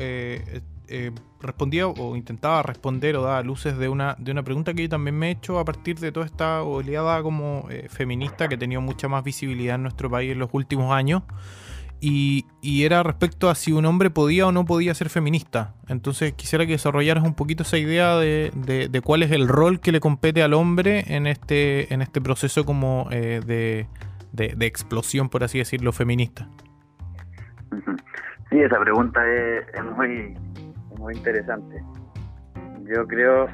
respondía 1.40 1.86
o 1.86 2.16
intentaba 2.16 2.62
responder 2.62 3.16
o 3.16 3.22
daba 3.22 3.42
luces 3.42 3.78
de 3.78 3.88
una, 3.88 4.14
de 4.18 4.30
una 4.30 4.42
pregunta 4.42 4.74
que 4.74 4.82
yo 4.82 4.88
también 4.88 5.18
me 5.18 5.28
he 5.28 5.30
hecho 5.30 5.58
a 5.58 5.64
partir 5.64 5.98
de 5.98 6.12
toda 6.12 6.26
esta 6.26 6.62
oleada 6.62 7.22
como 7.22 7.68
feminista 7.88 8.48
que 8.48 8.56
ha 8.56 8.58
tenido 8.58 8.80
mucha 8.80 9.08
más 9.08 9.24
visibilidad 9.24 9.76
en 9.76 9.82
nuestro 9.82 10.10
país 10.10 10.32
en 10.32 10.38
los 10.38 10.50
últimos 10.52 10.92
años. 10.92 11.22
Y, 12.04 12.46
era 12.84 13.04
respecto 13.04 13.48
a 13.48 13.54
si 13.54 13.70
un 13.70 13.84
hombre 13.84 14.10
podía 14.10 14.48
o 14.48 14.52
no 14.52 14.64
podía 14.64 14.92
ser 14.92 15.08
feminista. 15.08 15.74
Entonces 15.86 16.32
quisiera 16.32 16.66
que 16.66 16.72
desarrollaras 16.72 17.22
un 17.22 17.34
poquito 17.34 17.62
esa 17.62 17.78
idea 17.78 18.16
de, 18.16 18.50
de, 18.90 19.00
cuál 19.02 19.22
es 19.22 19.30
el 19.30 19.46
rol 19.46 19.78
que 19.78 19.92
le 19.92 20.00
compete 20.00 20.42
al 20.42 20.52
hombre 20.52 21.04
en 21.06 21.28
este, 21.28 21.94
en 21.94 22.02
este 22.02 22.20
proceso 22.20 22.64
como 22.64 23.06
eh, 23.12 23.40
de, 23.46 23.86
de, 24.32 24.66
explosión, 24.66 25.28
por 25.28 25.44
así 25.44 25.58
decirlo, 25.58 25.92
feminista. 25.92 26.48
Sí, 28.50 28.58
esa 28.58 28.80
pregunta 28.80 29.20
es, 29.32 29.84
muy, 29.96 30.34
muy 31.02 31.14
interesante. 31.14 31.82
Yo 32.84 33.06
creo, 33.06 33.48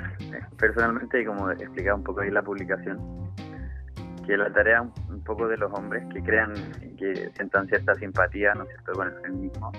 personalmente, 0.58 1.22
y 1.22 1.24
como 1.24 1.50
explicaba 1.50 1.96
un 1.96 2.04
poco 2.04 2.20
ahí 2.20 2.30
la 2.30 2.42
publicación, 2.42 2.98
que 4.26 4.36
la 4.36 4.52
tarea 4.52 4.82
un 4.82 5.24
poco 5.24 5.48
de 5.48 5.56
los 5.56 5.72
hombres 5.72 6.04
que 6.12 6.22
crean 6.22 6.52
que 6.98 7.30
sientan 7.34 7.66
cierta 7.68 7.94
simpatía, 7.94 8.52
¿no 8.54 8.64
es 8.64 8.68
cierto?, 8.68 8.92
con 8.92 9.08
el 9.08 9.20
feminismo, 9.22 9.72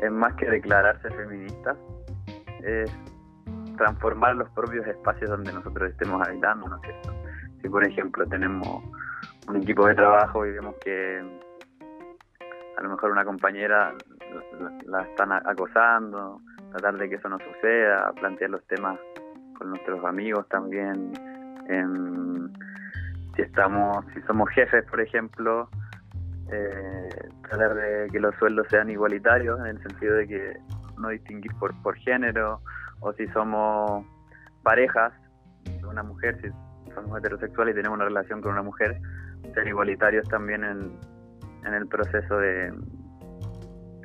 es 0.00 0.10
más 0.10 0.34
que 0.34 0.50
declararse 0.50 1.10
feministas, 1.10 1.76
es 2.62 2.90
transformar 3.76 4.36
los 4.36 4.50
propios 4.50 4.86
espacios 4.86 5.30
donde 5.30 5.52
nosotros 5.52 5.90
estemos 5.90 6.26
habitando, 6.26 6.68
¿no 6.68 6.76
es 6.76 6.82
cierto? 6.82 7.14
Si 7.62 7.68
por 7.68 7.86
ejemplo 7.86 8.26
tenemos 8.26 8.82
un 9.48 9.56
equipo 9.56 9.86
de 9.86 9.94
trabajo 9.94 10.44
y 10.44 10.52
vemos 10.52 10.74
que 10.84 11.22
a 12.76 12.82
lo 12.82 12.90
mejor 12.90 13.12
una 13.12 13.24
compañera 13.24 13.94
la, 14.86 15.02
están 15.02 15.32
acosando, 15.32 16.40
tratar 16.74 16.98
de 16.98 17.08
que 17.08 17.14
eso 17.14 17.28
no 17.28 17.38
suceda, 17.38 18.12
plantear 18.14 18.50
los 18.50 18.66
temas 18.66 18.98
con 19.56 19.70
nuestros 19.70 20.04
amigos 20.04 20.48
también, 20.48 21.12
en 21.68 22.52
si 23.36 23.42
estamos, 23.42 24.04
si 24.12 24.20
somos 24.22 24.50
jefes, 24.50 24.84
por 24.90 25.00
ejemplo, 25.00 25.68
eh, 26.50 27.08
tratar 27.48 27.74
de 27.74 28.08
que 28.10 28.18
los 28.18 28.34
sueldos 28.36 28.66
sean 28.70 28.90
igualitarios 28.90 29.60
en 29.60 29.66
el 29.66 29.82
sentido 29.82 30.16
de 30.16 30.26
que 30.26 30.56
no 30.98 31.10
distinguir 31.10 31.52
por, 31.60 31.80
por 31.82 31.94
género, 31.96 32.60
o 33.00 33.12
si 33.12 33.28
somos 33.28 34.04
parejas, 34.64 35.12
una 35.88 36.02
mujer, 36.02 36.40
si 36.42 36.92
somos 36.92 37.18
heterosexuales 37.18 37.74
y 37.74 37.76
tenemos 37.76 37.96
una 37.96 38.06
relación 38.06 38.40
con 38.40 38.52
una 38.52 38.62
mujer, 38.62 39.00
ser 39.54 39.68
igualitarios 39.68 40.28
también 40.28 40.64
en 40.64 41.74
el 41.74 41.86
proceso 41.86 42.36
de, 42.38 42.72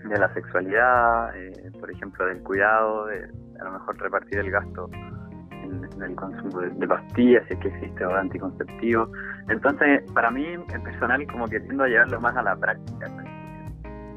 de 0.03 0.17
la 0.17 0.33
sexualidad, 0.33 1.35
eh, 1.35 1.71
por 1.79 1.91
ejemplo, 1.91 2.25
del 2.25 2.41
cuidado, 2.43 3.05
de 3.07 3.29
a 3.59 3.63
lo 3.65 3.71
mejor 3.71 3.97
repartir 3.99 4.39
el 4.39 4.51
gasto 4.51 4.89
en, 4.93 6.01
el 6.01 6.15
consumo 6.15 6.61
de, 6.61 6.87
pastillas, 6.87 7.43
si 7.47 7.53
es 7.53 7.59
que 7.59 7.67
existe 7.67 8.05
o 8.05 8.15
anticonceptivo. 8.15 9.11
Entonces, 9.49 10.09
para 10.13 10.31
mí, 10.31 10.45
en 10.45 10.83
personal, 10.83 11.25
como 11.27 11.47
que 11.47 11.59
tiendo 11.59 11.83
a 11.83 11.87
llevarlo 11.87 12.21
más 12.21 12.35
a 12.37 12.43
la 12.43 12.55
práctica. 12.55 13.07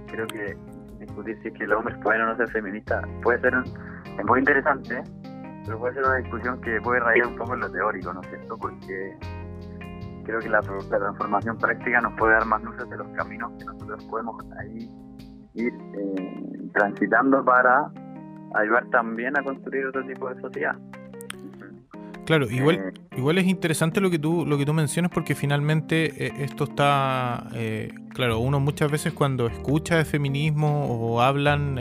Creo 0.07 0.27
que 0.29 0.57
discutir 0.99 1.39
si 1.43 1.49
es 1.49 1.55
que 1.55 1.67
los 1.67 1.79
hombres 1.79 1.99
pueden 2.03 2.23
o 2.23 2.27
no 2.27 2.37
ser 2.37 2.49
feministas 2.51 3.05
puede 3.23 3.41
ser 3.41 3.55
es 3.55 4.25
muy 4.25 4.39
interesante, 4.41 5.03
pero 5.65 5.79
puede 5.79 5.95
ser 5.95 6.05
una 6.05 6.17
discusión 6.17 6.61
que 6.61 6.81
puede 6.81 7.01
rayar 7.01 7.27
un 7.29 7.37
poco 7.37 7.55
en 7.55 7.61
lo 7.61 7.71
teórico, 7.71 8.13
¿no 8.13 8.21
es 8.21 8.29
cierto? 8.29 8.59
Porque 8.59 9.17
creo 10.25 10.39
que 10.39 10.49
la, 10.49 10.61
transformación 10.61 11.57
práctica 11.59 12.01
nos 12.01 12.13
puede 12.19 12.35
dar 12.35 12.45
más 12.47 12.63
luces 12.63 12.89
de 12.89 12.97
los 12.97 13.09
caminos 13.17 13.53
que 13.59 13.65
nosotros 13.65 14.05
podemos 14.05 14.37
ahí 14.61 14.89
ir 15.55 15.73
eh, 15.73 16.69
transitando 16.73 17.45
para 17.45 17.91
ayudar 18.55 18.87
también 18.91 19.39
a 19.39 19.43
construir 19.43 19.87
otro 19.87 20.05
tipo 20.07 20.29
de 20.29 20.41
sociedad. 20.41 20.77
Claro, 22.25 22.49
igual, 22.49 22.77
eh. 22.77 23.17
igual 23.17 23.39
es 23.39 23.47
interesante 23.47 24.01
lo 24.01 24.09
que 24.09 24.19
tú, 24.19 24.47
lo 24.47 24.57
que 24.57 24.65
tú 24.65 24.73
mencionas 24.73 25.11
porque 25.11 25.35
finalmente 25.35 26.27
eh, 26.27 26.33
esto 26.39 26.65
está, 26.65 27.49
eh, 27.55 27.93
claro, 28.11 28.39
uno 28.39 28.61
muchas 28.61 28.91
veces 28.93 29.13
cuando 29.13 29.49
escucha 29.49 29.97
de 29.97 30.05
feminismo 30.05 30.87
o 30.87 31.21
hablan, 31.21 31.81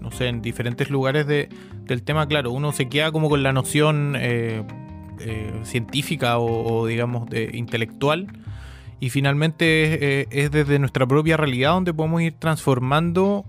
no 0.00 0.10
sé, 0.10 0.28
en 0.28 0.40
diferentes 0.40 0.88
lugares 0.90 1.26
de, 1.26 1.50
del 1.84 2.02
tema, 2.02 2.26
claro, 2.26 2.50
uno 2.50 2.72
se 2.72 2.88
queda 2.88 3.12
como 3.12 3.28
con 3.28 3.42
la 3.42 3.52
noción 3.52 4.16
científica 5.62 6.38
o, 6.38 6.86
digamos 6.86 7.28
de, 7.28 7.50
intelectual 7.52 8.26
y 9.00 9.10
finalmente 9.10 10.26
es 10.30 10.50
desde 10.50 10.78
nuestra 10.78 11.06
propia 11.06 11.36
realidad 11.36 11.72
donde 11.72 11.94
podemos 11.94 12.22
ir 12.22 12.38
transformándonos 12.38 13.44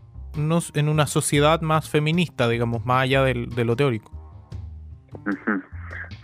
en 0.76 0.90
una 0.90 1.08
sociedad 1.08 1.62
más 1.62 1.90
feminista, 1.90 2.48
digamos, 2.48 2.86
más 2.86 3.04
allá 3.04 3.24
de 3.24 3.66
lo 3.66 3.76
teórico. 3.76 4.12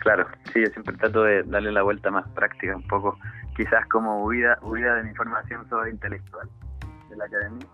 Claro, 0.05 0.27
sí, 0.53 0.62
yo 0.62 0.67
siempre 0.72 0.96
trato 0.98 1.24
de 1.24 1.41
darle 1.41 1.72
la 1.72 1.82
vuelta 1.82 2.12
más 2.12 2.27
práctica, 2.29 2.75
un 2.75 2.88
poco, 2.88 3.17
quizás 3.58 3.84
como 3.88 4.24
huida, 4.24 4.60
huida 4.62 4.98
de 4.98 5.03
mi 5.03 5.15
formación 5.15 5.67
sobre 5.67 5.89
intelectual 5.89 6.48
de 7.10 7.15
la 7.15 7.25
academia. 7.25 7.67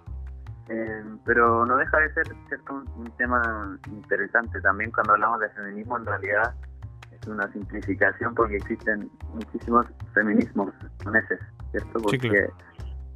Eh, 0.69 1.03
pero 1.25 1.65
no 1.65 1.75
deja 1.75 1.97
de 1.97 2.13
ser 2.13 2.27
cierto 2.47 2.85
un, 2.95 3.11
tema 3.17 3.77
interesante 3.87 4.61
también 4.61 4.91
cuando 4.91 5.11
hablamos 5.11 5.41
de 5.41 5.49
feminismo 5.49 5.97
en 5.97 6.05
realidad 6.05 6.55
una 7.27 7.51
simplificación 7.51 8.33
porque 8.35 8.57
existen 8.57 9.09
muchísimos 9.33 9.85
feminismos 10.13 10.73
meses, 11.11 11.39
¿cierto? 11.71 11.99
Porque 11.99 12.49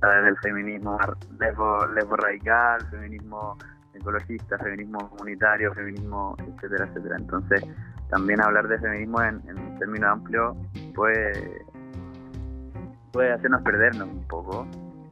el 0.02 0.38
feminismo 0.38 0.98
lesbo, 1.40 1.88
lesbo 1.88 2.16
radical, 2.18 2.86
feminismo 2.90 3.58
ecologista, 3.94 4.58
feminismo 4.60 5.10
comunitario, 5.10 5.74
feminismo, 5.74 6.36
etcétera, 6.40 6.86
etcétera. 6.86 7.16
Entonces, 7.18 7.66
también 8.10 8.42
hablar 8.42 8.68
de 8.68 8.78
feminismo 8.80 9.22
en, 9.22 9.42
en 9.48 9.58
un 9.58 9.80
término 9.80 10.10
amplio 10.10 10.56
puede, 10.94 11.62
puede 13.12 13.32
hacernos 13.34 13.62
perdernos 13.64 14.08
un 14.08 14.28
poco. 14.28 14.68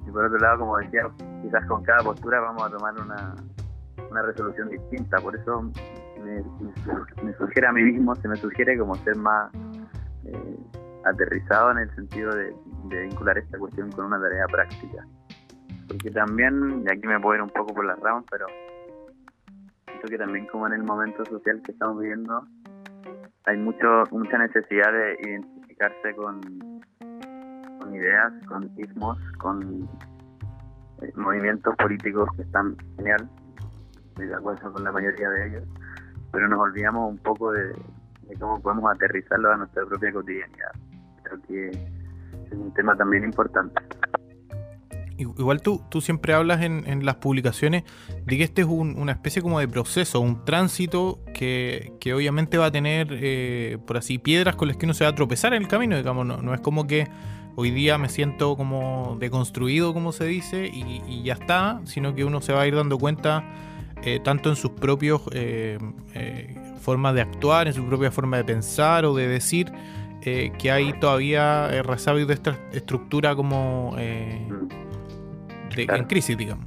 Y 0.05 0.12
por 0.12 0.25
otro 0.25 0.38
lado, 0.38 0.59
como 0.59 0.77
decía, 0.77 1.09
quizás 1.41 1.65
con 1.65 1.83
cada 1.83 2.03
postura 2.03 2.39
vamos 2.41 2.63
a 2.63 2.69
tomar 2.69 2.93
una, 3.00 3.35
una 4.12 4.21
resolución 4.21 4.69
distinta. 4.69 5.17
Por 5.19 5.35
eso 5.35 5.71
me, 6.24 7.34
sugiere 7.38 7.68
a 7.68 7.72
mí 7.72 7.84
mismo, 7.84 8.15
se 8.15 8.27
me 8.27 8.36
sugiere 8.36 8.77
como 8.77 8.96
ser 8.96 9.15
más 9.18 9.51
eh, 10.25 10.58
aterrizado 11.06 11.72
en 11.72 11.80
el 11.80 11.96
sentido 11.96 12.34
de, 12.36 12.56
vincular 12.86 13.38
esta 13.38 13.58
cuestión 13.58 13.92
con 13.92 14.06
una 14.06 14.20
tarea 14.20 14.46
práctica. 14.48 15.06
Porque 15.88 16.12
también, 16.12 16.84
y 16.86 16.92
aquí 16.92 17.08
me 17.08 17.20
puedo 17.20 17.36
ir 17.36 17.42
un 17.42 17.50
poco 17.50 17.74
por 17.74 17.86
las 17.86 18.00
ramas, 18.00 18.24
pero 18.30 18.46
siento 19.86 20.08
que 20.08 20.18
también 20.18 20.46
como 20.48 20.68
en 20.68 20.74
el 20.74 20.84
momento 20.84 21.25
social 21.25 21.62
que 21.63 21.72
estamos 21.72 22.00
viviendo, 22.00 22.46
hay 23.46 23.58
mucho 23.58 24.03
mucha 24.12 24.38
necesidad 24.38 24.92
de 24.92 25.18
identificarse 25.22 26.15
con, 26.15 26.42
ideas, 27.94 28.34
con 28.48 28.72
ismos, 28.77 29.18
con 29.39 29.89
eh, 31.01 31.12
movimientos 31.15 31.75
políticos 31.75 32.30
que 32.36 32.44
están 32.44 32.77
genial, 32.98 33.30
de 34.18 34.34
acuerdo 34.34 34.72
con 34.72 34.84
la 34.84 34.92
mayoría 34.92 35.30
de 35.30 35.48
ellos, 35.48 35.63
pero 36.33 36.49
nos 36.49 36.59
olvidamos 36.59 37.11
un 37.11 37.17
poco 37.19 37.51
de, 37.51 37.73
cómo 38.39 38.59
podemos 38.59 38.91
aterrizarlo 38.91 39.53
a 39.53 39.57
nuestra 39.57 39.85
propia 39.85 40.11
cotidianidad. 40.11 40.71
Creo 41.21 41.41
que 41.47 41.69
es 41.69 42.53
un 42.53 42.73
tema 42.73 42.97
también 42.97 43.23
importante. 43.23 43.81
Igual 45.15 45.61
tú, 45.61 45.83
tú 45.89 46.01
siempre 46.01 46.33
hablas 46.33 46.63
en, 46.63 47.05
las 47.05 47.15
publicaciones 47.17 47.83
de 48.25 48.37
que 48.37 48.43
este 48.43 48.63
es 48.63 48.67
una 48.67 49.11
especie 49.11 49.43
como 49.43 49.59
de 49.59 49.67
proceso, 49.67 50.19
un 50.19 50.43
tránsito 50.43 51.19
que, 51.35 51.93
obviamente 52.13 52.57
va 52.57 52.65
a 52.65 52.71
tener, 52.71 53.09
eh, 53.11 53.77
por 53.85 53.97
así, 53.97 54.17
piedras 54.17 54.55
con 54.55 54.67
las 54.67 54.77
que 54.77 54.87
uno 54.87 54.95
se 54.95 55.03
va 55.03 55.11
a 55.11 55.15
tropezar 55.15 55.53
en 55.53 55.61
el 55.61 55.67
camino, 55.67 55.95
digamos, 55.95 56.25
no, 56.25 56.53
es 56.53 56.61
como 56.61 56.87
que 56.87 57.07
hoy 57.55 57.69
día 57.69 57.99
me 57.99 58.09
siento 58.09 58.57
como 58.57 59.15
deconstruido, 59.19 59.93
como 59.93 60.11
se 60.11 60.25
dice, 60.25 60.65
y, 60.65 61.21
ya 61.21 61.33
está, 61.33 61.79
sino 61.83 62.15
que 62.15 62.25
uno 62.25 62.41
se 62.41 62.51
va 62.51 62.61
a 62.61 62.67
ir 62.67 62.75
dando 62.75 62.97
cuenta 62.97 63.45
eh, 64.05 64.19
tanto 64.24 64.50
en 64.50 64.55
sus 64.55 64.72
propios 64.72 65.22
eh, 65.33 65.77
formas 66.81 67.15
de 67.15 67.22
actuar, 67.22 67.67
en 67.67 67.74
su 67.74 67.86
propia 67.86 68.12
forma 68.12 68.38
de 68.38 68.43
pensar 68.43 69.05
o 69.05 69.13
de 69.13 69.27
decir, 69.27 69.72
que 70.22 70.72
hay 70.72 70.93
todavía 71.01 71.67
resabios 71.83 72.29
de 72.29 72.36
esta 72.36 72.55
estructura 72.72 73.36
como 73.36 73.93
en 73.98 74.69
crisis, 76.07 76.38
digamos. 76.38 76.65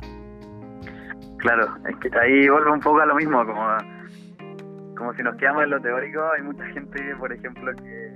Claro, 1.38 1.68
es 1.88 1.96
que 1.98 2.10
ahí 2.18 2.48
vuelve 2.48 2.72
un 2.72 2.80
poco 2.80 3.00
a 3.00 3.06
lo 3.06 3.14
mismo, 3.14 3.46
como, 3.46 3.66
como 4.96 5.14
si 5.14 5.22
nos 5.22 5.36
quedamos 5.36 5.64
en 5.64 5.70
lo 5.70 5.80
teórico, 5.80 6.20
hay 6.36 6.42
mucha 6.42 6.64
gente, 6.66 7.14
por 7.20 7.32
ejemplo, 7.32 7.72
que, 7.76 8.12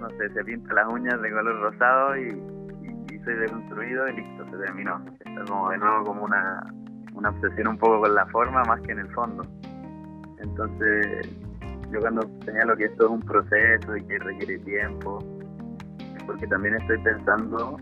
no 0.00 0.08
sé, 0.10 0.30
se 0.30 0.44
pinta 0.44 0.74
las 0.74 0.88
uñas 0.88 1.20
de 1.20 1.30
color 1.30 1.60
rosado 1.60 2.16
y, 2.16 2.28
y, 3.12 3.18
se 3.18 3.30
deconstruido 3.32 4.08
y 4.08 4.16
listo, 4.16 4.46
se 4.50 4.56
terminó. 4.56 5.04
Está 5.12 5.44
como 5.44 5.70
de 5.70 5.78
nuevo 5.78 6.04
como 6.04 6.24
una, 6.24 6.62
una 7.20 7.30
obsesión 7.30 7.68
un 7.68 7.78
poco 7.78 8.00
con 8.00 8.14
la 8.14 8.26
forma 8.26 8.62
más 8.64 8.80
que 8.80 8.92
en 8.92 9.00
el 9.00 9.12
fondo. 9.12 9.44
Entonces, 10.38 11.28
yo 11.92 12.00
cuando 12.00 12.22
señalo 12.44 12.76
que 12.76 12.86
esto 12.86 13.04
es 13.04 13.10
un 13.10 13.20
proceso 13.20 13.96
y 13.96 14.02
que 14.04 14.18
requiere 14.18 14.58
tiempo, 14.60 15.18
porque 16.26 16.46
también 16.46 16.74
estoy 16.76 16.98
pensando 16.98 17.78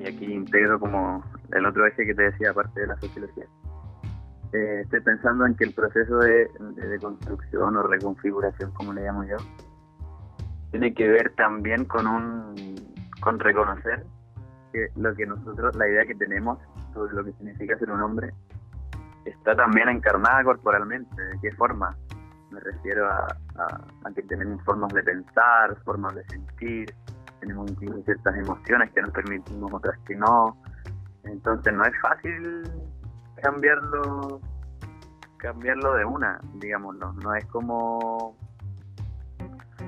y 0.00 0.06
aquí 0.08 0.24
integro 0.32 0.80
como 0.80 1.22
el 1.52 1.66
otro 1.66 1.86
eje 1.86 2.06
que 2.06 2.14
te 2.14 2.22
decía, 2.22 2.50
aparte 2.50 2.80
de 2.80 2.86
la 2.86 2.96
sociología. 3.00 3.44
Eh, 4.52 4.80
estoy 4.84 5.00
pensando 5.00 5.44
en 5.44 5.54
que 5.54 5.64
el 5.64 5.74
proceso 5.74 6.18
de, 6.18 6.48
de, 6.58 6.98
construcción 7.00 7.76
o 7.76 7.82
reconfiguración, 7.82 8.72
como 8.72 8.94
le 8.94 9.02
llamo 9.02 9.24
yo, 9.24 9.36
tiene 10.70 10.94
que 10.94 11.06
ver 11.08 11.34
también 11.36 11.84
con 11.84 12.06
un 12.06 12.54
con 13.20 13.38
reconocer 13.40 14.06
que 14.72 14.88
lo 14.96 15.14
que 15.14 15.26
nosotros, 15.26 15.74
la 15.76 15.88
idea 15.88 16.06
que 16.06 16.14
tenemos 16.14 16.58
sobre 16.94 17.14
lo 17.14 17.24
que 17.24 17.32
significa 17.32 17.78
ser 17.78 17.90
un 17.90 18.02
hombre, 18.02 18.32
está 19.24 19.54
también 19.54 19.88
encarnada 19.88 20.44
corporalmente. 20.44 21.22
¿De 21.22 21.38
qué 21.40 21.52
forma? 21.56 21.96
Me 22.50 22.60
refiero 22.60 23.08
a, 23.08 23.26
que 24.14 24.22
tenemos 24.22 24.62
formas 24.64 24.92
de 24.94 25.02
pensar, 25.02 25.76
formas 25.84 26.14
de 26.14 26.24
sentir, 26.24 26.94
tenemos 27.40 27.70
incluso 27.70 28.02
ciertas 28.04 28.36
emociones 28.36 28.90
que 28.92 29.02
nos 29.02 29.10
permitimos, 29.10 29.72
otras 29.72 29.98
que 30.06 30.16
no. 30.16 30.56
Entonces 31.24 31.72
no 31.74 31.84
es 31.84 31.92
fácil 32.00 32.62
cambiarlo 33.42 34.40
cambiarlo 35.38 35.94
de 35.94 36.04
una, 36.04 36.40
digámoslo. 36.54 37.12
No 37.14 37.34
es 37.34 37.44
como 37.46 38.36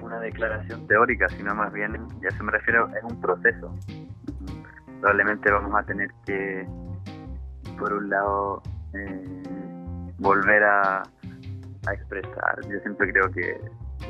una 0.01 0.19
declaración 0.21 0.87
teórica, 0.87 1.29
sino 1.29 1.55
más 1.55 1.73
bien, 1.73 2.09
ya 2.23 2.31
se 2.31 2.43
me 2.43 2.53
refiero, 2.53 2.89
es 2.89 3.03
un 3.05 3.21
proceso. 3.21 3.75
Probablemente 5.01 5.51
vamos 5.51 5.75
a 5.75 5.83
tener 5.85 6.11
que, 6.27 6.67
por 7.79 7.93
un 7.93 8.11
lado, 8.11 8.63
eh, 8.93 10.15
volver 10.19 10.63
a, 10.63 11.03
expresar. 11.91 12.61
Yo 12.69 12.79
siempre 12.81 13.11
creo 13.11 13.31
que 13.33 13.59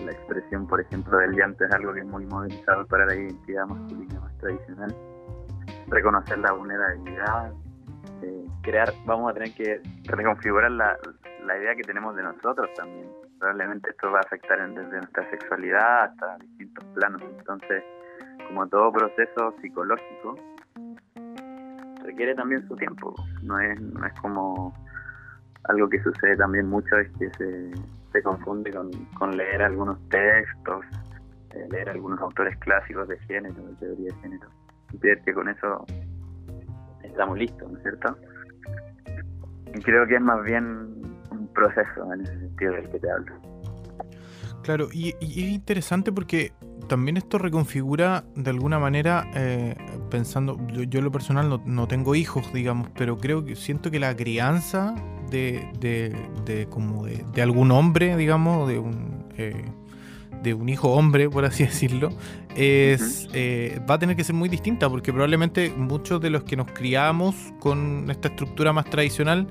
la 0.04 0.10
expresión, 0.10 0.66
por 0.66 0.80
ejemplo, 0.80 1.16
del 1.18 1.32
llanto 1.32 1.64
es 1.64 1.72
algo 1.72 1.92
que 1.92 2.00
es 2.00 2.06
muy 2.06 2.26
movilizado 2.26 2.84
para 2.88 3.06
la 3.06 3.14
identidad 3.14 3.66
masculina 3.66 4.20
más 4.20 4.36
tradicional. 4.38 4.94
Reconocer 5.86 6.38
la 6.38 6.52
vulnerabilidad, 6.52 7.52
eh, 8.22 8.44
crear, 8.62 8.92
vamos 9.06 9.30
a 9.30 9.34
tener 9.34 9.54
que 9.54 9.80
reconfigurar 10.06 10.72
la, 10.72 10.98
la 11.46 11.58
idea 11.58 11.76
que 11.76 11.82
tenemos 11.82 12.16
de 12.16 12.24
nosotros 12.24 12.68
también. 12.74 13.08
Probablemente 13.38 13.90
esto 13.90 14.10
va 14.10 14.18
a 14.18 14.22
afectar 14.22 14.58
desde 14.74 14.90
nuestra 14.90 15.30
sexualidad 15.30 16.04
hasta 16.04 16.36
distintos 16.38 16.84
planos. 16.94 17.22
Entonces, 17.22 17.84
como 18.48 18.66
todo 18.68 18.92
proceso 18.92 19.54
psicológico, 19.62 20.34
requiere 22.10 22.34
también 22.34 22.66
su 22.68 22.76
tiempo. 22.76 23.14
No 23.42 23.58
es, 23.58 23.80
no 23.80 24.04
es 24.04 24.12
como 24.20 24.74
algo 25.64 25.88
que 25.88 26.02
sucede 26.02 26.36
también 26.36 26.68
mucho, 26.68 26.96
es 26.96 27.10
que 27.18 27.30
se, 27.38 27.70
se 28.12 28.22
confunde 28.22 28.72
con, 29.18 29.36
leer 29.36 29.62
algunos 29.62 29.98
textos, 30.08 30.84
eh, 31.54 31.66
leer 31.70 31.90
algunos 31.90 32.20
autores 32.20 32.56
clásicos 32.58 33.08
de 33.08 33.18
género, 33.20 33.54
de 33.54 33.74
teoría 33.76 34.06
de 34.06 34.20
género, 34.22 34.48
y 34.92 34.98
que 34.98 35.32
con 35.32 35.48
eso 35.48 35.86
estamos 37.02 37.38
listos, 37.38 37.70
¿no 37.70 37.76
es 37.76 37.82
cierto? 37.82 38.16
Y 39.74 39.80
creo 39.82 40.06
que 40.06 40.16
es 40.16 40.20
más 40.20 40.42
bien 40.44 40.66
un 41.30 41.48
proceso 41.54 42.12
en 42.12 42.22
ese 42.22 42.38
sentido 42.40 42.72
del 42.72 42.90
que 42.90 42.98
te 42.98 43.10
hablo. 43.10 43.34
Claro, 44.62 44.88
y, 44.92 45.14
es 45.20 45.36
interesante 45.36 46.12
porque 46.12 46.52
también 46.88 47.16
esto 47.16 47.38
reconfigura 47.38 48.24
de 48.34 48.50
alguna 48.50 48.78
manera, 48.78 49.26
eh, 49.34 49.76
pensando, 50.10 50.58
yo, 50.72 50.82
yo, 50.82 50.98
en 50.98 51.04
lo 51.04 51.12
personal 51.12 51.48
no, 51.48 51.62
no, 51.64 51.88
tengo 51.88 52.14
hijos, 52.14 52.52
digamos, 52.52 52.88
pero 52.96 53.18
creo 53.18 53.44
que 53.44 53.56
siento 53.56 53.90
que 53.90 53.98
la 53.98 54.14
crianza 54.16 54.94
de, 55.30 55.68
de, 55.78 56.14
de 56.44 56.66
como 56.66 57.06
de, 57.06 57.24
de, 57.32 57.42
algún 57.42 57.70
hombre, 57.70 58.16
digamos, 58.16 58.68
de 58.68 58.78
un, 58.78 59.24
eh, 59.38 59.64
de 60.42 60.54
un 60.54 60.68
hijo 60.68 60.92
hombre, 60.92 61.28
por 61.28 61.44
así 61.44 61.62
decirlo, 61.64 62.10
es, 62.56 63.28
eh, 63.32 63.80
va 63.88 63.94
a 63.94 63.98
tener 63.98 64.16
que 64.16 64.24
ser 64.24 64.34
muy 64.34 64.48
distinta, 64.48 64.88
porque 64.88 65.12
probablemente 65.12 65.72
muchos 65.76 66.20
de 66.20 66.30
los 66.30 66.44
que 66.44 66.56
nos 66.56 66.70
criamos 66.72 67.34
con 67.60 68.10
esta 68.10 68.28
estructura 68.28 68.72
más 68.72 68.86
tradicional, 68.86 69.46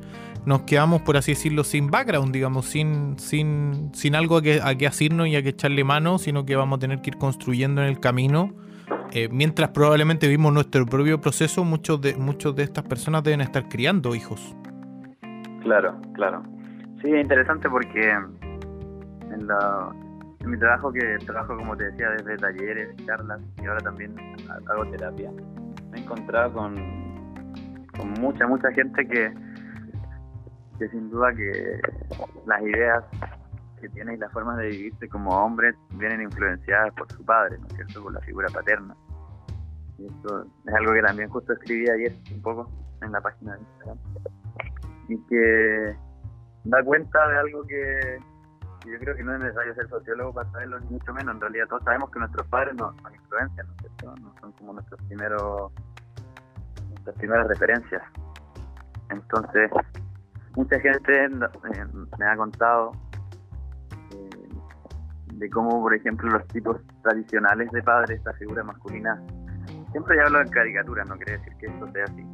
nos 0.45 0.61
quedamos, 0.61 1.01
por 1.01 1.17
así 1.17 1.33
decirlo, 1.33 1.63
sin 1.63 1.91
background, 1.91 2.33
digamos, 2.33 2.65
sin, 2.65 3.19
sin, 3.19 3.91
sin 3.93 4.15
algo 4.15 4.37
a 4.37 4.41
que, 4.41 4.61
a 4.63 4.75
que 4.75 4.87
asirnos 4.87 5.27
y 5.27 5.35
a 5.35 5.43
que 5.43 5.49
echarle 5.49 5.83
mano, 5.83 6.17
sino 6.17 6.45
que 6.45 6.55
vamos 6.55 6.77
a 6.77 6.79
tener 6.79 7.01
que 7.01 7.11
ir 7.11 7.17
construyendo 7.17 7.81
en 7.81 7.87
el 7.87 7.99
camino. 7.99 8.53
Eh, 9.11 9.27
mientras 9.31 9.69
probablemente 9.69 10.27
vivimos 10.27 10.53
nuestro 10.53 10.85
propio 10.85 11.19
proceso, 11.19 11.63
muchos 11.63 11.99
de, 11.99 12.15
muchos 12.15 12.55
de 12.55 12.63
estas 12.63 12.83
personas 12.83 13.23
deben 13.23 13.41
estar 13.41 13.67
criando 13.67 14.13
hijos. 14.13 14.55
Claro, 15.61 15.99
claro. 16.13 16.43
Sí, 17.01 17.11
es 17.11 17.21
interesante 17.21 17.69
porque 17.69 18.09
en, 18.09 19.47
la, 19.47 19.89
en 20.39 20.49
mi 20.49 20.59
trabajo, 20.59 20.91
que 20.91 21.17
trabajo 21.25 21.57
como 21.57 21.75
te 21.75 21.85
decía, 21.85 22.09
desde 22.11 22.37
talleres, 22.37 22.95
charlas 23.05 23.41
y 23.61 23.65
ahora 23.65 23.79
también 23.81 24.15
hago 24.67 24.85
terapia, 24.91 25.31
me 25.91 25.97
he 25.97 26.01
encontrado 26.01 26.53
con, 26.53 26.75
con 27.97 28.11
mucha, 28.21 28.45
mucha 28.45 28.71
gente 28.73 29.07
que, 29.07 29.33
que 30.77 30.89
sin 30.89 31.09
duda 31.09 31.33
que 31.33 31.81
las 32.45 32.61
ideas 32.61 33.03
que 33.79 33.89
tiene 33.89 34.13
y 34.13 34.17
las 34.17 34.31
formas 34.31 34.57
de 34.57 34.67
vivirse 34.67 35.09
como 35.09 35.31
hombres 35.31 35.75
vienen 35.91 36.21
influenciadas 36.21 36.93
por 36.93 37.11
su 37.11 37.23
padre, 37.23 37.57
¿no 37.57 37.67
es 37.67 37.73
cierto? 37.73 38.03
Por 38.03 38.13
la 38.13 38.21
figura 38.21 38.47
paterna. 38.53 38.95
Y 39.97 40.05
esto 40.05 40.45
es 40.65 40.73
algo 40.73 40.93
que 40.93 41.01
también 41.01 41.29
justo 41.29 41.53
escribí 41.53 41.89
ayer 41.89 42.13
un 42.33 42.41
poco 42.41 42.71
en 43.01 43.11
la 43.11 43.21
página 43.21 43.55
de 43.55 43.59
Instagram. 43.61 43.97
Y 45.09 45.17
que 45.27 45.95
da 46.65 46.83
cuenta 46.83 47.27
de 47.27 47.37
algo 47.39 47.63
que, 47.65 48.19
yo 48.85 48.99
creo 48.99 49.15
que 49.15 49.23
no 49.23 49.35
es 49.35 49.41
necesario 49.41 49.75
ser 49.75 49.89
sociólogo 49.89 50.33
para 50.33 50.49
saberlo, 50.51 50.79
ni 50.79 50.89
mucho 50.91 51.13
menos. 51.13 51.35
En 51.35 51.41
realidad 51.41 51.67
todos 51.67 51.83
sabemos 51.83 52.09
que 52.11 52.19
nuestros 52.19 52.47
padres 52.47 52.75
nos, 52.75 52.95
nos 53.01 53.13
influencian, 53.13 53.67
¿no 53.67 53.73
es 53.73 53.79
cierto? 53.79 54.15
No 54.21 54.33
son 54.39 54.51
como 54.53 54.73
nuestros 54.73 55.01
primeros, 55.03 55.71
nuestras 56.89 57.15
primeras 57.17 57.47
referencias. 57.47 58.03
Entonces, 59.09 59.71
mucha 60.55 60.79
gente 60.79 61.25
eh, 61.25 61.29
me 62.17 62.25
ha 62.25 62.37
contado 62.37 62.91
de 65.39 65.49
cómo, 65.49 65.81
por 65.81 65.93
ejemplo, 65.93 66.29
los 66.29 66.45
tipos 66.47 66.77
tradicionales 67.01 67.71
de 67.71 67.81
padres, 67.81 68.17
esta 68.17 68.33
figura 68.33 68.61
masculina, 68.63 69.21
siempre 69.91 70.17
ya 70.17 70.23
hablo 70.25 70.41
en 70.41 70.49
caricaturas, 70.49 71.07
no 71.07 71.15
quiere 71.15 71.37
decir 71.37 71.53
que 71.57 71.65
eso 71.67 71.87
sea 71.93 72.03
así, 72.03 72.25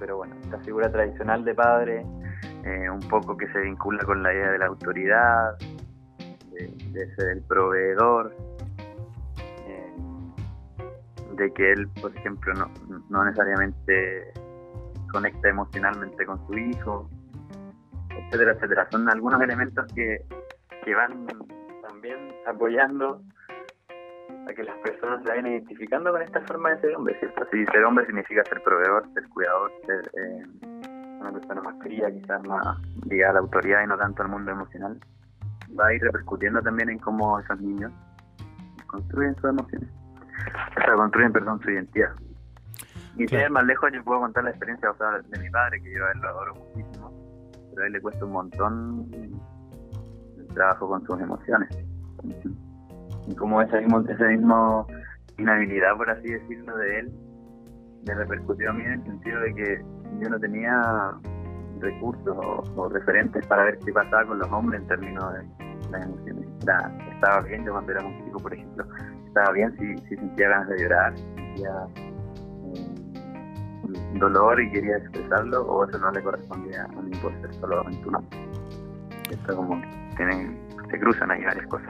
pero 0.00 0.16
bueno, 0.16 0.34
esta 0.42 0.58
figura 0.58 0.90
tradicional 0.90 1.44
de 1.44 1.54
padre, 1.54 2.06
eh, 2.64 2.90
un 2.90 3.00
poco 3.08 3.36
que 3.36 3.46
se 3.52 3.60
vincula 3.60 4.04
con 4.04 4.22
la 4.22 4.34
idea 4.34 4.50
de 4.50 4.58
la 4.58 4.66
autoridad, 4.66 5.56
de, 6.50 7.14
ser 7.14 7.28
el 7.28 7.42
proveedor, 7.42 8.34
de 11.36 11.52
que 11.52 11.72
él, 11.72 11.88
por 12.00 12.16
ejemplo, 12.16 12.52
no, 12.54 12.68
no 13.08 13.24
necesariamente 13.24 14.32
conecta 15.12 15.48
emocionalmente 15.48 16.26
con 16.26 16.44
su 16.48 16.58
hijo, 16.58 17.08
etcétera, 18.10 18.52
etcétera. 18.54 18.88
Son 18.90 19.08
algunos 19.08 19.40
elementos 19.40 19.86
que, 19.94 20.24
que 20.84 20.94
van 20.96 21.26
también 21.98 22.32
apoyando 22.46 23.20
a 24.48 24.54
que 24.54 24.62
las 24.62 24.76
personas 24.78 25.22
se 25.22 25.30
vayan 25.30 25.46
identificando 25.48 26.12
con 26.12 26.22
esta 26.22 26.40
forma 26.42 26.70
de 26.70 26.80
ser 26.80 26.96
hombre, 26.96 27.18
¿cierto? 27.18 27.44
Si 27.50 27.64
ser 27.66 27.84
hombre 27.84 28.06
significa 28.06 28.44
ser 28.44 28.62
proveedor, 28.62 29.04
ser 29.14 29.28
cuidador, 29.30 29.72
ser 29.84 30.10
eh, 30.14 30.46
una 31.20 31.32
persona 31.32 31.60
más 31.62 31.74
fría, 31.82 32.10
quizás 32.10 32.42
más 32.46 32.78
ligada 33.10 33.30
a 33.30 33.34
la 33.34 33.40
autoridad 33.40 33.82
y 33.82 33.86
no 33.88 33.98
tanto 33.98 34.22
al 34.22 34.28
mundo 34.28 34.52
emocional, 34.52 34.98
va 35.78 35.88
a 35.88 35.94
ir 35.94 36.02
repercutiendo 36.02 36.62
también 36.62 36.88
en 36.90 36.98
cómo 36.98 37.38
esos 37.40 37.60
niños 37.60 37.92
construyen 38.86 39.34
sus 39.36 39.50
emociones, 39.50 39.90
o 40.76 40.80
sea, 40.80 40.94
construyen, 40.94 41.32
perdón, 41.32 41.60
su 41.62 41.70
identidad. 41.70 42.12
Y 43.16 43.26
claro. 43.26 43.52
más 43.54 43.64
lejos, 43.64 43.90
yo 43.92 44.04
puedo 44.04 44.20
contar 44.20 44.44
la 44.44 44.50
experiencia 44.50 44.90
de 44.92 45.38
mi 45.40 45.50
padre, 45.50 45.82
que 45.82 45.92
yo 45.92 46.06
a 46.06 46.12
él 46.12 46.20
lo 46.20 46.28
adoro 46.28 46.54
muchísimo, 46.54 47.12
pero 47.70 47.82
a 47.82 47.86
él 47.88 47.92
le 47.92 48.00
cuesta 48.00 48.24
un 48.24 48.32
montón 48.32 49.10
el 50.38 50.54
trabajo 50.54 50.88
con 50.88 51.04
sus 51.04 51.20
emociones. 51.20 51.87
Y 53.26 53.34
como 53.34 53.60
esa 53.62 53.78
mismo, 53.80 54.00
esa 54.08 54.24
mismo 54.24 54.86
inhabilidad, 55.38 55.96
por 55.96 56.10
así 56.10 56.28
decirlo, 56.28 56.76
de 56.76 56.98
él, 57.00 57.12
me 58.06 58.14
repercutió 58.14 58.70
a 58.70 58.72
mí 58.72 58.84
en 58.84 58.92
el 58.92 59.02
sentido 59.04 59.40
de 59.40 59.54
que 59.54 59.84
yo 60.20 60.30
no 60.30 60.38
tenía 60.40 61.12
recursos 61.80 62.36
o, 62.76 62.88
referentes 62.88 63.46
para 63.46 63.64
ver 63.64 63.78
qué 63.84 63.92
pasaba 63.92 64.26
con 64.26 64.38
los 64.38 64.50
hombres 64.50 64.80
en 64.80 64.88
términos 64.88 65.24
de 65.34 65.90
las 65.90 66.06
emociones. 66.06 66.48
estaba 67.12 67.40
bien 67.42 67.64
yo 67.64 67.72
cuando 67.72 67.92
era 67.92 68.04
un 68.04 68.24
chico, 68.24 68.38
por 68.38 68.54
ejemplo, 68.54 68.84
estaba 69.26 69.52
bien 69.52 69.76
si, 69.78 70.16
sentía 70.16 70.48
ganas 70.48 70.68
de 70.68 70.78
llorar, 70.82 71.16
si 71.16 71.24
sentía 71.34 71.70
dolor 74.18 74.60
y 74.60 74.70
quería 74.70 74.96
expresarlo 74.98 75.62
o 75.62 75.88
eso 75.88 75.98
no 75.98 76.10
le 76.10 76.22
correspondía 76.22 76.84
a 76.84 77.02
mí 77.02 77.10
por 77.22 77.32
ser 77.40 77.54
solo 77.54 77.80
aventura. 77.80 78.20
Esto 79.30 79.56
como 79.56 79.80
tienen, 80.16 80.58
se 80.90 80.98
cruzan 80.98 81.30
ahí 81.30 81.42
varias 81.44 81.66
cosas. 81.66 81.88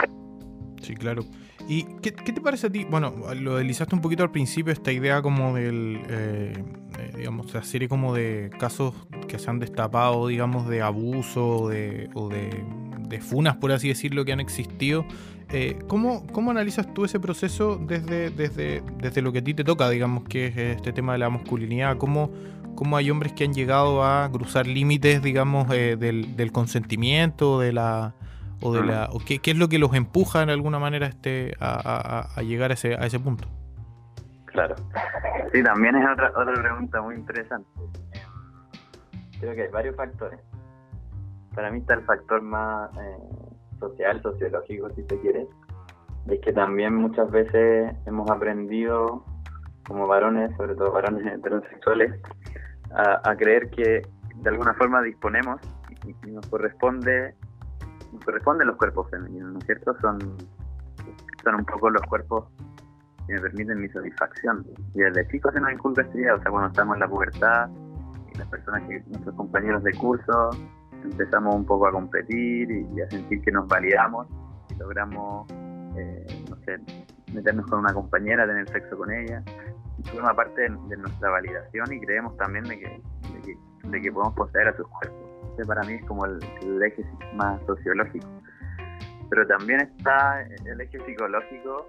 Sí, 0.83 0.95
claro. 0.95 1.23
¿Y 1.69 1.85
qué, 2.01 2.13
qué, 2.13 2.33
te 2.33 2.41
parece 2.41 2.69
a 2.69 2.71
ti? 2.71 2.87
Bueno, 2.89 3.15
lo 3.35 3.57
deslizaste 3.57 3.95
un 3.95 4.01
poquito 4.01 4.23
al 4.23 4.31
principio, 4.31 4.73
esta 4.73 4.93
idea 4.93 5.21
como 5.21 5.55
del, 5.55 6.01
eh, 6.09 6.53
eh, 6.99 7.13
digamos, 7.17 7.53
la 7.53 7.63
serie 7.63 7.89
como 7.89 8.15
de 8.15 8.51
casos 8.59 8.95
que 9.27 9.39
se 9.39 9.51
han 9.51 9.59
destapado, 9.59 10.29
digamos, 10.29 10.69
de 10.69 10.81
abuso 10.81 11.69
de, 11.69 12.09
o 12.15 12.29
de, 12.29 12.65
de, 13.09 13.21
funas, 13.21 13.57
por 13.57 13.73
así 13.73 13.89
decirlo, 13.89 14.25
que 14.25 14.33
han 14.33 14.41
existido. 14.41 15.05
Eh, 15.51 15.79
¿cómo, 15.89 16.27
¿cómo, 16.29 16.51
analizas 16.51 16.93
tú 16.95 17.05
ese 17.05 17.19
proceso 17.21 17.77
desde, 17.77 18.31
desde, 18.31 18.83
desde 18.99 19.23
lo 19.23 19.33
que 19.33 19.39
a 19.39 19.45
ti 19.45 19.55
te 19.55 19.65
toca, 19.65 19.91
digamos, 19.91 20.25
que 20.25 20.47
es 20.47 20.57
este 20.57 20.93
tema 20.93 21.13
de 21.13 21.19
la 21.19 21.31
masculinidad? 21.31 21.97
¿Cómo, 21.99 22.31
cómo 22.75 22.97
hay 22.97 23.11
hombres 23.11 23.33
que 23.33 23.45
han 23.45 23.53
llegado 23.53 24.05
a 24.05 24.31
cruzar 24.31 24.67
límites, 24.67 25.23
digamos, 25.23 25.71
eh, 25.73 25.97
del, 25.99 26.37
del, 26.37 26.53
consentimiento, 26.53 27.61
de 27.61 27.73
la 27.73 28.15
o 28.61 28.73
de 28.73 28.85
la 28.85 29.09
o 29.13 29.21
qué, 29.21 29.39
qué, 29.39 29.53
es 29.53 29.57
lo 29.57 29.69
que 29.69 29.79
los 29.79 29.95
empuja 29.95 30.43
en 30.43 30.51
alguna 30.51 30.79
manera 30.79 31.07
este 31.07 31.55
a, 31.61 31.71
a, 31.75 32.41
a 32.41 32.43
llegar 32.43 32.71
a 32.71 32.75
ese, 32.75 32.95
a 32.95 33.07
ese 33.07 33.19
punto? 33.21 33.49
Claro. 34.47 34.75
Sí, 35.51 35.63
también 35.63 35.97
es 35.97 36.07
otra, 36.07 36.31
otra 36.37 36.53
pregunta 36.53 37.01
muy 37.01 37.15
interesante. 37.15 37.67
Creo 39.41 39.55
que 39.55 39.63
hay 39.63 39.69
varios 39.71 39.97
factores. 39.97 40.39
Para 41.55 41.71
mí 41.71 41.79
está 41.79 41.95
el 41.95 42.03
factor 42.03 42.43
más 42.43 42.91
eh, 42.99 43.17
social, 43.81 44.21
sociológico, 44.21 44.91
si 44.91 45.05
se 45.05 45.19
quiere. 45.21 45.47
Es 46.27 46.41
que 46.43 46.53
también 46.53 46.95
muchas 46.95 47.31
veces 47.31 47.95
hemos 48.05 48.31
aprendido, 48.31 49.25
como 49.87 50.07
varones, 50.07 50.55
sobre 50.59 50.75
todo 50.75 50.93
varones 50.93 51.25
heterosexuales, 51.27 52.21
a, 52.95 53.31
a 53.31 53.37
creer 53.37 53.71
que 53.71 54.03
de 54.35 54.51
alguna 54.51 54.75
forma 54.75 55.01
disponemos 55.01 55.63
y, 56.05 56.11
y 56.29 56.31
nos 56.31 56.47
corresponde 56.49 57.35
corresponden 58.25 58.67
los 58.67 58.77
cuerpos 58.77 59.09
femeninos, 59.11 59.53
¿no 59.53 59.59
es 59.59 59.67
cierto? 59.67 59.97
Son, 60.01 60.19
son 61.45 61.55
un 61.55 61.65
poco 61.65 61.91
los 61.91 62.03
cuerpos 62.03 62.47
que 63.27 63.35
me 63.35 63.41
permiten 63.41 63.81
mi 63.81 63.89
satisfacción. 63.89 64.67
Y 64.95 65.01
desde 65.01 65.29
chicos 65.29 65.53
se 65.53 65.61
nos 65.61 65.73
inculca 65.73 66.03
esta 66.03 66.19
idea, 66.19 66.35
o 66.35 66.43
sea, 66.43 66.51
cuando 66.51 66.69
estamos 66.69 66.95
en 66.95 67.01
la 67.01 67.09
pubertad, 67.09 67.69
y 68.33 68.39
las 68.39 68.49
personas 68.49 68.83
que, 68.89 69.01
nuestros 69.09 69.35
compañeros 69.37 69.83
de 69.85 69.93
curso, 69.95 70.51
empezamos 71.05 71.55
un 71.55 71.65
poco 71.65 71.87
a 71.87 71.93
competir 71.93 72.71
y, 72.71 73.01
a 73.01 73.11
sentir 73.11 73.43
que 73.43 73.53
nos 73.53 73.69
validamos 73.69 74.27
y 74.71 74.75
logramos, 74.77 75.51
eh, 75.97 76.45
no 76.51 76.57
sé, 76.65 76.79
meternos 77.33 77.67
con 77.67 77.81
una 77.81 77.93
compañera, 77.93 78.47
tener 78.47 78.69
sexo 78.69 78.97
con 78.97 79.13
ella. 79.13 79.43
Forma 80.13 80.33
parte 80.33 80.63
de, 80.63 80.97
nuestra 80.97 81.31
validación 81.31 81.93
y 81.93 82.01
creemos 82.01 82.37
también 82.37 82.65
que, 82.65 82.77
de 82.77 83.41
que, 83.43 83.59
de 83.89 84.01
que 84.01 84.13
podemos 84.13 84.35
poseer 84.35 84.69
a 84.69 84.77
sus 84.77 84.87
cuerpos. 84.89 85.28
Ese 85.59 85.67
para 85.67 85.83
mí 85.83 85.95
es 85.95 86.05
como 86.05 86.25
el, 86.25 86.39
el 86.63 86.83
eje 86.83 87.05
más 87.35 87.61
sociológico. 87.67 88.29
Pero 89.29 89.47
también 89.47 89.81
está 89.81 90.43
el 90.43 90.81
eje 90.81 90.99
psicológico 91.05 91.87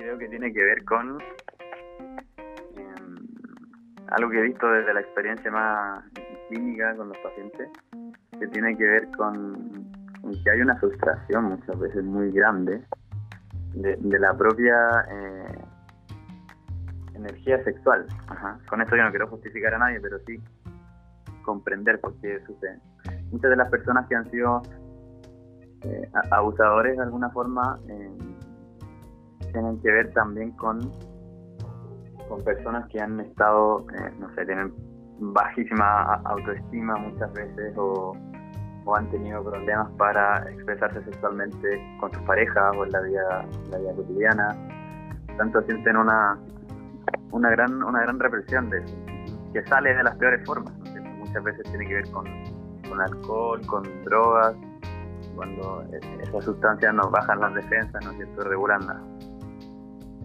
creo 0.00 0.18
que 0.18 0.28
tiene 0.28 0.52
que 0.52 0.62
ver 0.62 0.84
con 0.84 1.20
eh, 1.20 2.94
algo 4.08 4.30
que 4.30 4.38
he 4.38 4.42
visto 4.42 4.70
desde 4.70 4.94
la 4.94 5.00
experiencia 5.00 5.50
más 5.50 6.04
clínica 6.48 6.94
con 6.96 7.08
los 7.08 7.18
pacientes, 7.18 7.68
que 8.38 8.46
tiene 8.48 8.76
que 8.76 8.84
ver 8.84 9.08
con, 9.16 9.92
con 10.20 10.32
que 10.42 10.50
hay 10.50 10.60
una 10.60 10.76
frustración 10.76 11.44
muchas 11.44 11.78
veces 11.78 12.04
muy 12.04 12.32
grande 12.32 12.82
de, 13.74 13.96
de 13.96 14.18
la 14.18 14.36
propia 14.36 14.76
eh, 15.10 15.58
energía 17.14 17.62
sexual. 17.64 18.06
Ajá. 18.28 18.58
Con 18.68 18.80
esto 18.80 18.96
yo 18.96 19.04
no 19.04 19.10
quiero 19.10 19.28
justificar 19.28 19.74
a 19.74 19.78
nadie, 19.78 20.00
pero 20.00 20.18
sí 20.26 20.40
comprender 21.50 22.00
por 22.00 22.14
qué 22.20 22.38
sucede. 22.46 22.78
Muchas 23.32 23.50
de 23.50 23.56
las 23.56 23.68
personas 23.70 24.06
que 24.08 24.14
han 24.14 24.30
sido 24.30 24.62
eh, 25.82 26.08
abusadores 26.30 26.96
de 26.96 27.02
alguna 27.02 27.28
forma 27.30 27.76
eh, 27.88 28.10
tienen 29.52 29.80
que 29.80 29.90
ver 29.90 30.12
también 30.12 30.52
con, 30.52 30.78
con 32.28 32.44
personas 32.44 32.88
que 32.90 33.00
han 33.00 33.18
estado, 33.18 33.84
eh, 33.96 34.12
no 34.20 34.32
sé, 34.34 34.46
tienen 34.46 34.72
bajísima 35.18 36.14
autoestima 36.24 36.94
muchas 36.96 37.32
veces 37.32 37.76
o, 37.76 38.12
o, 38.84 38.96
han 38.96 39.10
tenido 39.10 39.42
problemas 39.42 39.90
para 39.98 40.48
expresarse 40.52 41.02
sexualmente 41.02 41.66
con 41.98 42.12
sus 42.12 42.22
parejas 42.22 42.76
o 42.76 42.84
en 42.84 42.92
la 42.92 43.00
vida, 43.00 43.46
la 43.70 43.78
vida 43.78 43.94
cotidiana. 43.96 44.56
Tanto 45.36 45.60
sienten 45.62 45.96
una, 45.96 46.38
una 47.32 47.50
gran 47.50 47.82
una 47.82 48.02
gran 48.02 48.20
represión 48.20 48.70
de 48.70 48.84
que 49.52 49.66
sale 49.66 49.94
de 49.94 50.04
las 50.04 50.16
peores 50.16 50.46
formas. 50.46 50.79
Muchas 51.30 51.44
veces 51.44 51.62
tiene 51.70 51.86
que 51.86 51.94
ver 51.94 52.10
con, 52.10 52.24
con 52.88 53.00
alcohol, 53.00 53.60
con 53.66 53.84
drogas, 54.02 54.56
cuando 55.36 55.84
esas 55.92 56.44
sustancias 56.44 56.92
nos 56.92 57.08
bajan 57.12 57.38
las 57.38 57.54
defensas, 57.54 58.04
¿no 58.04 58.10
es 58.10 58.16
cierto? 58.16 58.42
Regulan 58.42 58.84
la, 58.84 59.00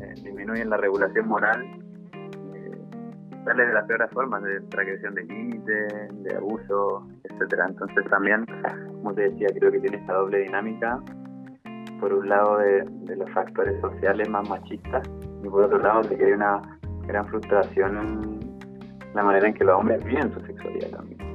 eh, 0.02 0.14
disminuyen 0.24 0.72
la 0.72 0.78
regulación 0.78 1.28
moral, 1.28 1.64
eh, 2.56 2.72
sale 3.46 3.68
de 3.68 3.74
las 3.74 3.86
peores 3.86 4.10
formas 4.14 4.42
de 4.42 4.62
transgresión 4.62 5.14
de 5.14 5.26
límites, 5.26 6.24
de 6.24 6.36
abuso, 6.38 7.08
etcétera. 7.24 7.68
Entonces 7.70 8.04
también, 8.10 8.44
como 8.96 9.14
te 9.14 9.30
decía, 9.30 9.50
creo 9.60 9.72
que 9.72 9.82
tiene 9.82 9.98
esta 9.98 10.14
doble 10.14 10.40
dinámica, 10.40 11.00
por 12.00 12.14
un 12.14 12.28
lado 12.28 12.58
de, 12.58 12.84
de 12.84 13.16
los 13.16 13.30
factores 13.30 13.80
sociales 13.80 14.28
más 14.28 14.50
machistas 14.50 15.08
y 15.44 15.48
por 15.48 15.66
otro 15.66 15.78
lado 15.78 16.02
de 16.02 16.18
que 16.18 16.26
hay 16.26 16.32
una 16.32 16.62
gran 17.06 17.28
frustración 17.28 18.40
la 19.16 19.24
manera 19.24 19.48
en 19.48 19.54
que 19.54 19.64
los 19.64 19.80
hombres 19.80 20.04
viven 20.04 20.32
su 20.34 20.46
sexualidad 20.46 20.90
también. 20.90 21.26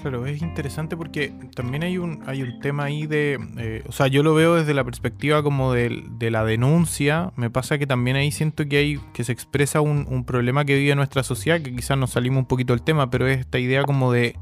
Claro, 0.00 0.24
es 0.26 0.40
interesante 0.40 0.96
porque 0.96 1.32
también 1.56 1.82
hay 1.82 1.98
un, 1.98 2.22
hay 2.26 2.42
un 2.42 2.60
tema 2.60 2.84
ahí 2.84 3.08
de, 3.08 3.36
eh, 3.58 3.82
o 3.88 3.90
sea, 3.90 4.06
yo 4.06 4.22
lo 4.22 4.32
veo 4.32 4.54
desde 4.54 4.72
la 4.72 4.84
perspectiva 4.84 5.42
como 5.42 5.72
de, 5.72 6.04
de, 6.12 6.30
la 6.30 6.44
denuncia, 6.44 7.32
me 7.34 7.50
pasa 7.50 7.78
que 7.78 7.86
también 7.88 8.16
ahí 8.16 8.30
siento 8.30 8.64
que 8.66 8.76
hay, 8.76 9.00
que 9.12 9.24
se 9.24 9.32
expresa 9.32 9.80
un, 9.80 10.06
un, 10.08 10.24
problema 10.24 10.64
que 10.64 10.76
vive 10.76 10.94
nuestra 10.94 11.24
sociedad, 11.24 11.60
que 11.60 11.74
quizás 11.74 11.98
nos 11.98 12.10
salimos 12.10 12.38
un 12.38 12.46
poquito 12.46 12.74
del 12.74 12.84
tema, 12.84 13.10
pero 13.10 13.26
es 13.26 13.40
esta 13.40 13.58
idea 13.58 13.82
como 13.82 14.12
de, 14.12 14.36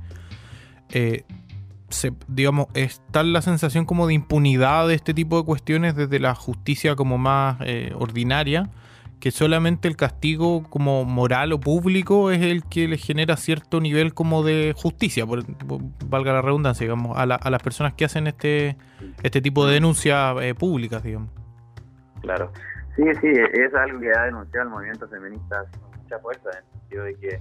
eh, 0.90 1.24
se, 1.88 2.12
digamos, 2.28 2.66
está 2.74 3.22
la 3.22 3.40
sensación 3.40 3.86
como 3.86 4.06
de 4.06 4.12
impunidad 4.12 4.86
de 4.88 4.94
este 4.94 5.14
tipo 5.14 5.38
de 5.38 5.46
cuestiones 5.46 5.96
desde 5.96 6.20
la 6.20 6.34
justicia 6.34 6.96
como 6.96 7.16
más 7.16 7.56
eh, 7.62 7.94
ordinaria 7.98 8.68
que 9.20 9.30
solamente 9.30 9.88
el 9.88 9.96
castigo 9.96 10.62
como 10.68 11.04
moral 11.04 11.52
o 11.52 11.60
público 11.60 12.30
es 12.30 12.42
el 12.42 12.64
que 12.64 12.86
le 12.86 12.98
genera 12.98 13.36
cierto 13.36 13.80
nivel 13.80 14.14
como 14.14 14.42
de 14.42 14.74
justicia, 14.76 15.26
por, 15.26 15.42
valga 16.06 16.32
la 16.32 16.42
redundancia, 16.42 16.84
digamos, 16.84 17.16
a, 17.16 17.26
la, 17.26 17.36
a, 17.36 17.50
las 17.50 17.62
personas 17.62 17.94
que 17.94 18.04
hacen 18.04 18.26
este 18.26 18.76
este 19.22 19.40
tipo 19.40 19.66
de 19.66 19.74
denuncias 19.74 20.36
eh, 20.42 20.54
públicas, 20.54 21.02
digamos. 21.02 21.30
Claro. 22.20 22.52
Sí, 22.96 23.02
sí, 23.20 23.28
es 23.28 23.74
algo 23.74 24.00
que 24.00 24.10
ha 24.10 24.24
denunciado 24.24 24.64
el 24.64 24.70
movimiento 24.70 25.08
feminista 25.08 25.64
con 25.80 26.02
mucha 26.02 26.18
fuerza, 26.18 26.50
en 26.50 26.58
el 26.58 26.80
sentido 26.80 27.04
de 27.04 27.14
que, 27.16 27.40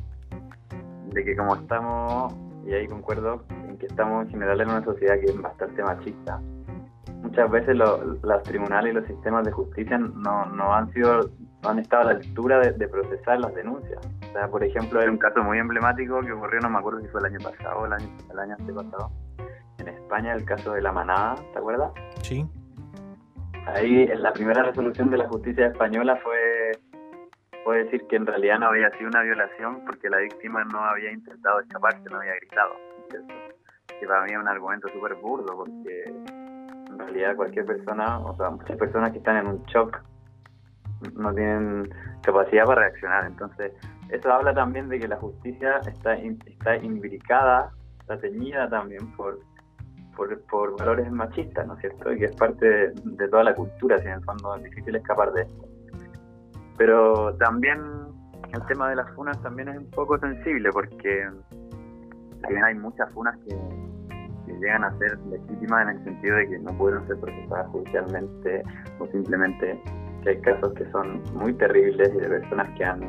de 1.14 1.26
que 1.26 1.36
como 1.36 1.56
estamos, 1.56 2.36
y 2.66 2.74
ahí 2.74 2.88
concuerdo, 2.88 3.44
en 3.70 3.78
que 3.78 3.86
estamos 3.86 4.26
en 4.26 4.32
general 4.32 4.62
en 4.62 4.70
una 4.70 4.84
sociedad 4.84 5.16
que 5.20 5.28
es 5.28 5.42
bastante 5.42 5.82
machista, 5.82 6.42
muchas 7.22 7.50
veces 7.50 7.76
lo, 7.76 8.04
los 8.04 8.44
tribunales 8.44 8.92
y 8.92 8.96
los 8.96 9.08
sistemas 9.08 9.46
de 9.46 9.52
justicia 9.52 9.98
no, 9.98 10.46
no 10.48 10.74
han 10.74 10.92
sido 10.94 11.30
no 11.66 11.72
han 11.72 11.80
estado 11.80 12.04
a 12.04 12.14
la 12.14 12.20
altura 12.20 12.60
de, 12.60 12.72
de, 12.74 12.88
procesar 12.88 13.40
las 13.40 13.54
denuncias. 13.56 14.00
O 14.30 14.32
sea, 14.32 14.48
por 14.48 14.64
ejemplo, 14.64 15.00
hay 15.00 15.08
un 15.08 15.18
caso 15.18 15.44
muy 15.44 15.58
emblemático 15.58 16.22
que 16.22 16.32
ocurrió, 16.32 16.60
no 16.62 16.70
me 16.70 16.78
acuerdo 16.78 17.02
si 17.02 17.08
fue 17.08 17.20
el 17.22 17.26
año 17.28 17.40
pasado 17.40 17.80
o 17.80 17.86
el 17.88 17.94
año, 17.94 18.08
el 18.32 18.40
año 18.40 18.56
antepasado, 18.60 19.12
en 19.80 19.88
España, 19.88 20.34
el 20.34 20.46
caso 20.46 20.74
de 20.74 20.82
la 20.82 20.92
manada, 20.92 21.36
¿te 21.54 21.60
acuerdas? 21.60 21.92
Sí. 22.22 22.46
Ahí 23.68 24.06
la 24.16 24.32
primera 24.32 24.62
resolución 24.64 25.10
de 25.10 25.18
la 25.18 25.28
justicia 25.28 25.68
española 25.68 26.18
fue, 26.18 26.72
fue 27.64 27.84
decir 27.84 28.06
que 28.08 28.16
en 28.16 28.28
realidad 28.28 28.60
no 28.60 28.68
había 28.68 28.92
sido 28.92 29.10
una 29.10 29.24
violación 29.24 29.84
porque 29.86 30.08
la 30.10 30.18
víctima 30.18 30.64
no 30.66 30.80
había 30.80 31.12
intentado 31.12 31.62
escaparse, 31.62 32.04
no 32.12 32.18
había 32.18 32.36
gritado. 32.36 32.74
Que 34.00 34.06
para 34.06 34.24
mí 34.24 34.32
es 34.34 34.38
un 34.38 34.48
argumento 34.48 34.88
súper 34.90 35.16
burdo 35.16 35.56
porque 35.56 36.04
en 36.06 37.00
realidad 37.00 37.36
cualquier 37.36 37.66
persona, 37.66 38.20
o 38.20 38.36
sea, 38.38 38.52
muchas 38.52 38.78
personas 38.78 39.12
que 39.12 39.18
están 39.18 39.38
en 39.38 39.48
un 39.48 39.64
shock 39.64 40.00
no 41.16 41.34
tienen 41.34 41.90
capacidad 42.22 42.66
para 42.66 42.82
reaccionar. 42.82 43.26
Entonces, 43.26 43.72
eso 44.10 44.32
habla 44.32 44.54
también 44.54 44.90
de 44.90 45.00
que 45.00 45.08
la 45.08 45.18
justicia 45.18 45.80
está, 45.88 46.16
está 46.16 46.78
imbricada, 46.78 47.72
está 48.00 48.18
teñida 48.18 48.70
también 48.70 49.12
por, 49.16 49.40
por, 50.16 50.40
por, 50.44 50.78
valores 50.78 51.12
machistas, 51.12 51.66
¿no 51.68 51.74
es 51.76 51.82
cierto? 51.82 52.14
Y 52.14 52.20
que 52.20 52.26
es 52.26 52.36
parte 52.36 52.92
de, 52.92 53.28
toda 53.28 53.44
la 53.44 53.56
cultura, 53.56 54.00
si 54.00 54.08
en 54.08 54.14
el 54.14 54.24
fondo 54.24 54.56
es 54.56 54.64
difícil 54.64 54.96
escapar 54.96 55.32
de 55.34 55.42
esto. 55.44 55.66
Pero 56.78 57.34
también 57.36 57.80
el 58.54 58.66
tema 58.68 58.90
de 58.90 58.98
las 58.98 59.10
funas 59.16 59.42
también 59.42 59.70
es 59.70 59.78
un 59.78 59.90
poco 59.90 60.18
sensible 60.20 60.70
porque 60.72 61.28
hay 62.64 62.76
muchas 62.76 63.12
funas 63.12 63.36
que, 63.40 63.56
que 64.46 64.54
llegan 64.60 64.84
a 64.84 64.96
ser 64.98 65.18
legítimas 65.30 65.84
en 65.84 65.98
el 65.98 66.04
sentido 66.04 66.36
de 66.38 66.48
que 66.48 66.60
no 66.60 66.78
pueden 66.78 67.06
ser 67.08 67.20
procesadas 67.20 67.68
judicialmente 67.68 68.64
o 69.00 69.08
simplemente 69.08 69.82
que 70.26 70.32
hay 70.32 70.42
casos 70.42 70.74
que 70.74 70.86
son 70.92 71.22
muy 71.36 71.54
terribles 71.54 72.12
y 72.14 72.18
de 72.18 72.28
personas 72.28 72.68
que 72.78 72.84
han, 72.84 73.02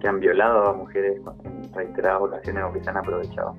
que 0.00 0.08
han 0.08 0.18
violado 0.18 0.70
a 0.70 0.72
mujeres 0.72 1.20
en 1.44 1.72
reiteradas 1.74 2.22
ocasiones 2.22 2.64
o 2.64 2.72
que 2.72 2.82
se 2.82 2.90
han 2.90 2.96
aprovechado. 2.96 3.54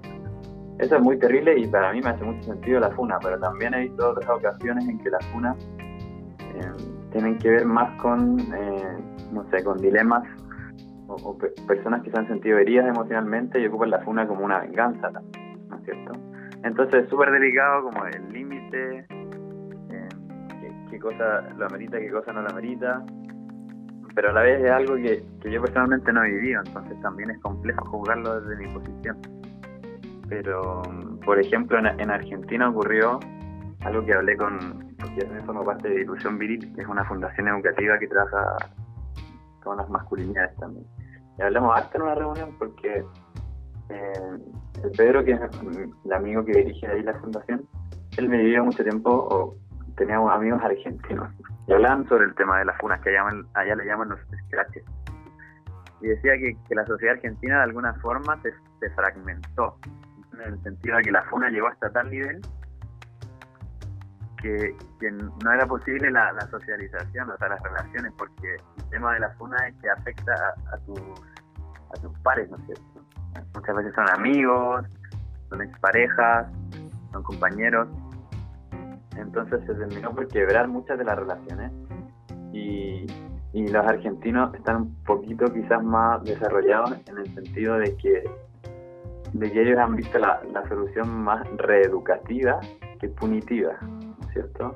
Eso 0.80 0.95
es 0.95 1.02
muy 1.02 1.19
terrible 1.19 1.58
y 1.58 1.67
para 1.67 1.93
mí 1.93 2.02
me 2.02 2.10
hace 2.10 2.23
mucho 2.23 2.43
sentido 2.43 2.80
la 2.80 2.89
funa, 2.91 3.19
pero 3.21 3.39
también 3.39 3.73
he 3.73 3.82
visto 3.82 4.10
otras 4.10 4.30
ocasiones 4.30 4.88
en 4.88 4.97
que 4.99 5.10
las 5.10 5.25
funas 5.28 5.56
eh, 6.39 6.71
tienen 7.12 7.38
que 7.38 7.49
ver 7.49 7.65
más 7.65 7.95
con, 8.02 8.39
eh, 8.39 8.97
no 9.32 9.47
sé, 9.52 9.63
con 9.63 9.78
dilemas 9.78 10.23
o, 11.08 11.15
o 11.15 11.38
pe 11.38 11.49
personas 11.67 12.02
que 12.02 12.12
se 12.12 12.17
han 12.17 12.28
sentido 12.28 12.58
heridas 12.58 12.88
emocionalmente 12.88 13.60
y 13.60 13.67
ocupan 13.67 13.91
la 13.91 13.99
funa 13.99 14.28
como 14.28 14.45
una 14.45 14.60
venganza, 14.60 15.12
¿no 15.12 15.78
es 15.78 15.84
cierto? 15.84 16.13
Entonces 16.63 17.04
es 17.04 17.10
súper 17.10 17.32
delicado 17.32 17.84
como 17.84 18.06
el 18.06 18.34
límite, 18.34 19.06
cosa 20.99 21.41
lo 21.57 21.65
amerita, 21.65 21.99
qué 21.99 22.09
cosa 22.12 22.33
no 22.33 22.41
lo 22.41 22.49
amerita, 22.49 23.03
pero 24.15 24.31
a 24.31 24.33
la 24.33 24.41
vez 24.41 24.63
es 24.63 24.71
algo 24.71 24.95
que, 24.95 25.23
yo 25.49 25.62
personalmente 25.62 26.12
no 26.12 26.23
he 26.23 26.31
vivido, 26.31 26.62
entonces 26.65 26.99
también 27.01 27.31
es 27.31 27.39
complejo 27.39 27.85
juzgarlo 27.85 28.41
desde 28.41 28.65
mi 28.65 28.73
posición. 28.73 29.17
Pero, 30.27 30.81
por 31.25 31.39
ejemplo, 31.39 31.79
en, 31.79 32.09
Argentina 32.09 32.69
ocurrió 32.69 33.19
algo 33.81 34.05
que 34.05 34.13
hablé 34.13 34.35
con, 34.38 34.95
porque 34.99 35.25
yo 35.25 35.45
formo 35.45 35.63
parte 35.63 35.89
de 35.89 36.01
Ilusión 36.01 36.38
Viril, 36.38 36.73
que 36.75 36.81
es 36.81 36.88
una 36.88 37.05
fundación 37.05 37.47
educativa 37.47 37.97
que 37.97 38.07
trabaja 38.07 38.57
con 39.63 39.77
las 39.77 39.89
masculinidades 39.89 40.55
también. 40.57 40.85
Y 41.38 41.41
hablamos 41.41 41.79
hasta 41.79 41.97
en 41.97 42.03
una 42.03 42.15
reunión 42.15 42.55
porque 42.59 43.05
eh, 43.89 44.13
el 44.83 44.91
Pedro, 44.97 45.23
que 45.23 45.31
es 45.31 45.39
el 46.05 46.13
amigo 46.13 46.43
que 46.43 46.51
dirige 46.51 46.88
ahí 46.88 47.01
la 47.03 47.13
fundación, 47.15 47.65
él 48.17 48.27
me 48.27 48.38
vivió 48.38 48.65
mucho 48.65 48.83
tiempo, 48.83 49.09
o 49.31 49.55
teníamos 49.99 50.33
amigos 50.33 50.63
argentinos, 50.63 51.29
y 51.67 51.73
hablaban 51.73 52.07
sobre 52.07 52.25
el 52.25 52.33
tema 52.35 52.57
de 52.57 52.65
las 52.65 52.77
funas, 52.77 52.99
que 53.01 53.09
allá 53.09 53.75
le 53.75 53.85
llaman 53.85 54.09
los 54.09 54.19
scratches. 54.47 54.83
Y 56.01 56.07
decía 56.07 56.31
que, 56.38 56.75
la 56.75 56.85
sociedad 56.85 57.15
argentina 57.15 57.57
de 57.57 57.63
alguna 57.63 57.93
forma 57.95 58.41
se, 58.41 58.89
fragmentó, 58.91 59.77
en 60.33 60.53
el 60.53 60.63
sentido 60.63 60.97
de 60.97 61.03
que 61.03 61.12
la 61.12 61.23
funa 61.23 61.49
llegó 61.49 61.67
hasta 61.67 61.91
tal 61.91 62.09
nivel 62.09 62.41
que, 64.41 64.73
no 65.43 65.51
era 65.51 65.65
posible 65.65 66.09
la, 66.09 66.31
socialización, 66.49 67.29
o 67.29 67.38
sea, 67.38 67.49
las 67.49 67.62
relaciones, 67.62 68.13
porque 68.17 68.55
el 68.77 68.89
tema 68.89 69.13
de 69.13 69.19
la 69.19 69.29
funa 69.31 69.57
es 69.67 69.75
que 69.81 69.89
afecta 69.89 70.33
a, 70.71 70.77
tus, 70.85 71.01
a 71.93 72.01
tus 72.01 72.17
pares, 72.19 72.49
¿no 72.49 72.55
es 72.57 72.65
cierto? 72.67 72.83
Muchas 73.53 73.75
veces 73.75 73.93
son 73.95 74.09
amigos, 74.09 74.85
son 75.49 75.62
exparejas, 75.62 76.47
son 77.12 77.23
compañeros. 77.23 77.89
Entonces 79.19 79.62
se 79.65 79.73
terminó 79.73 80.13
por 80.13 80.27
quebrar 80.27 80.67
muchas 80.67 80.97
de 80.97 81.03
las 81.03 81.17
relaciones 81.17 81.71
y, 82.53 83.05
los 83.53 83.86
argentinos 83.86 84.53
están 84.55 84.75
un 84.77 84.95
poquito 85.03 85.45
quizás 85.53 85.84
más 85.84 86.23
desarrollados 86.23 86.95
en 87.08 87.17
el 87.17 87.34
sentido 87.34 87.77
de 87.77 87.95
que, 87.97 88.23
de 89.34 89.51
que 89.51 89.62
ellos 89.62 89.77
han 89.77 89.95
visto 89.95 90.17
la, 90.17 90.41
solución 90.67 91.10
más 91.23 91.47
reeducativa 91.58 92.60
que 92.99 93.10
punitiva, 93.10 93.77
¿cierto? 94.34 94.75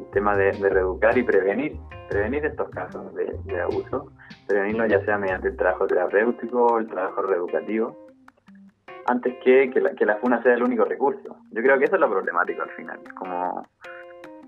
El 0.00 0.06
tema 0.12 0.36
de, 0.36 0.52
reeducar 0.52 1.16
y 1.18 1.22
prevenir, 1.22 1.76
prevenir 2.08 2.46
estos 2.46 2.68
casos 2.70 3.14
de, 3.14 3.36
de 3.44 3.60
abuso, 3.60 4.10
prevenirlo 4.48 4.86
ya 4.86 5.04
sea 5.04 5.18
mediante 5.18 5.48
el 5.48 5.56
trabajo 5.56 5.86
terapéutico 5.86 6.66
o 6.66 6.78
el 6.78 6.88
trabajo 6.88 7.22
reeducativo 7.22 7.96
antes 9.12 9.34
que 9.44 9.70
que 9.70 9.80
la, 9.80 9.90
que 9.90 10.06
la 10.06 10.16
funa 10.16 10.42
sea 10.42 10.54
el 10.54 10.62
único 10.62 10.84
recurso. 10.84 11.36
Yo 11.50 11.62
creo 11.62 11.78
que 11.78 11.84
eso 11.84 11.94
es 11.94 12.00
lo 12.00 12.10
problemático 12.10 12.62
al 12.62 12.70
final, 12.70 12.98
como 13.14 13.66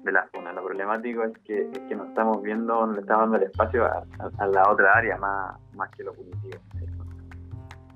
de 0.02 0.12
la 0.12 0.26
funa. 0.32 0.52
Lo 0.52 0.64
problemático 0.64 1.22
es 1.24 1.38
que, 1.44 1.68
es 1.70 1.78
que 1.88 1.94
nos 1.94 2.08
estamos 2.08 2.42
viendo, 2.42 2.86
le 2.86 3.00
estamos 3.00 3.22
dando 3.22 3.36
el 3.36 3.44
espacio 3.44 3.84
a, 3.84 4.46
la 4.46 4.70
otra 4.70 4.92
área 4.96 5.16
más, 5.18 5.56
más 5.74 5.90
que 5.90 6.04
lo 6.04 6.12
punitivo. 6.12 6.60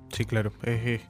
Sí, 0.09 0.25
claro. 0.25 0.51
Es, 0.63 1.01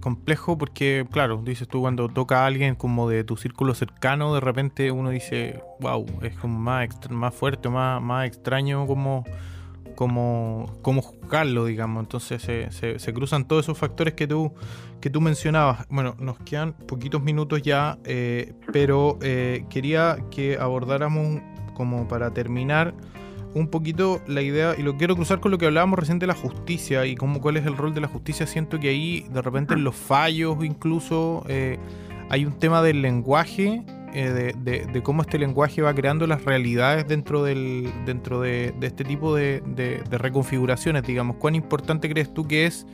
complejo 0.00 0.56
porque, 0.56 1.06
claro, 1.10 1.42
dices 1.44 1.68
tú, 1.68 1.82
cuando 1.82 2.08
toca 2.08 2.42
a 2.42 2.46
alguien 2.46 2.74
como 2.74 3.08
de 3.08 3.22
tu 3.22 3.36
círculo 3.36 3.74
cercano, 3.74 4.34
de 4.34 4.40
repente 4.40 4.90
uno 4.90 5.10
dice, 5.10 5.62
wow, 5.80 6.06
es 6.22 6.36
como 6.38 6.58
más, 6.58 6.88
más 7.10 7.34
fuerte, 7.34 7.68
más, 7.68 8.00
más 8.00 8.26
extraño 8.26 8.86
como 8.86 9.24
cómo, 9.96 10.78
cómo 10.82 11.02
juzgarlo, 11.02 11.64
digamos. 11.64 12.04
Entonces 12.04 12.40
se, 12.40 12.70
se, 12.70 13.12
cruzan 13.12 13.48
todos 13.48 13.64
esos 13.64 13.76
factores 13.76 14.14
que 14.14 14.28
tú, 14.28 14.52
que 15.00 15.10
tú 15.10 15.20
mencionabas. 15.20 15.88
Bueno, 15.88 16.14
nos 16.20 16.38
quedan 16.38 16.74
poquitos 16.74 17.20
minutos 17.22 17.62
ya, 17.62 17.98
eh, 18.04 18.52
pero 18.72 19.18
eh, 19.22 19.64
quería 19.68 20.18
que 20.30 20.56
abordáramos 20.58 21.40
como 21.74 22.06
para 22.06 22.30
terminar 22.30 22.94
un 23.54 23.68
poquito 23.68 24.20
la 24.26 24.42
idea, 24.42 24.74
y 24.76 24.82
lo 24.82 24.98
quiero 24.98 25.16
cruzar 25.16 25.40
con 25.40 25.50
lo 25.50 25.56
que 25.56 25.64
hablábamos 25.64 25.98
recién 25.98 26.18
de 26.18 26.26
la 26.26 26.34
justicia 26.34 27.06
y 27.06 27.14
cómo, 27.14 27.40
cuál 27.40 27.56
es 27.56 27.64
el 27.64 27.76
rol 27.76 27.94
de 27.94 28.02
la 28.02 28.08
justicia. 28.08 28.46
Siento 28.46 28.78
que 28.78 28.90
ahí 28.90 29.26
de 29.30 29.40
repente 29.40 29.72
en 29.74 29.82
los 29.82 29.96
fallos 29.96 30.62
incluso 30.62 31.42
eh, 31.48 31.78
hay 32.28 32.44
un 32.44 32.58
tema 32.58 32.82
del 32.82 33.00
lenguaje 33.00 33.82
eh, 34.12 34.54
de, 34.56 35.02
cómo 35.02 35.22
este 35.22 35.38
lenguaje 35.38 35.82
va 35.82 35.94
creando 35.94 36.26
las 36.26 36.44
realidades 36.44 37.06
dentro, 37.06 37.42
del, 37.42 37.90
dentro 38.04 38.40
de, 38.40 38.74
este 38.80 39.04
tipo 39.04 39.34
de, 39.34 40.02
reconfiguraciones, 40.10 41.02
digamos. 41.02 41.36
¿Cuán 41.36 41.54
importante 41.54 42.08
crees 42.08 42.32
tú 42.32 42.46
que 42.46 42.66
es 42.66 42.86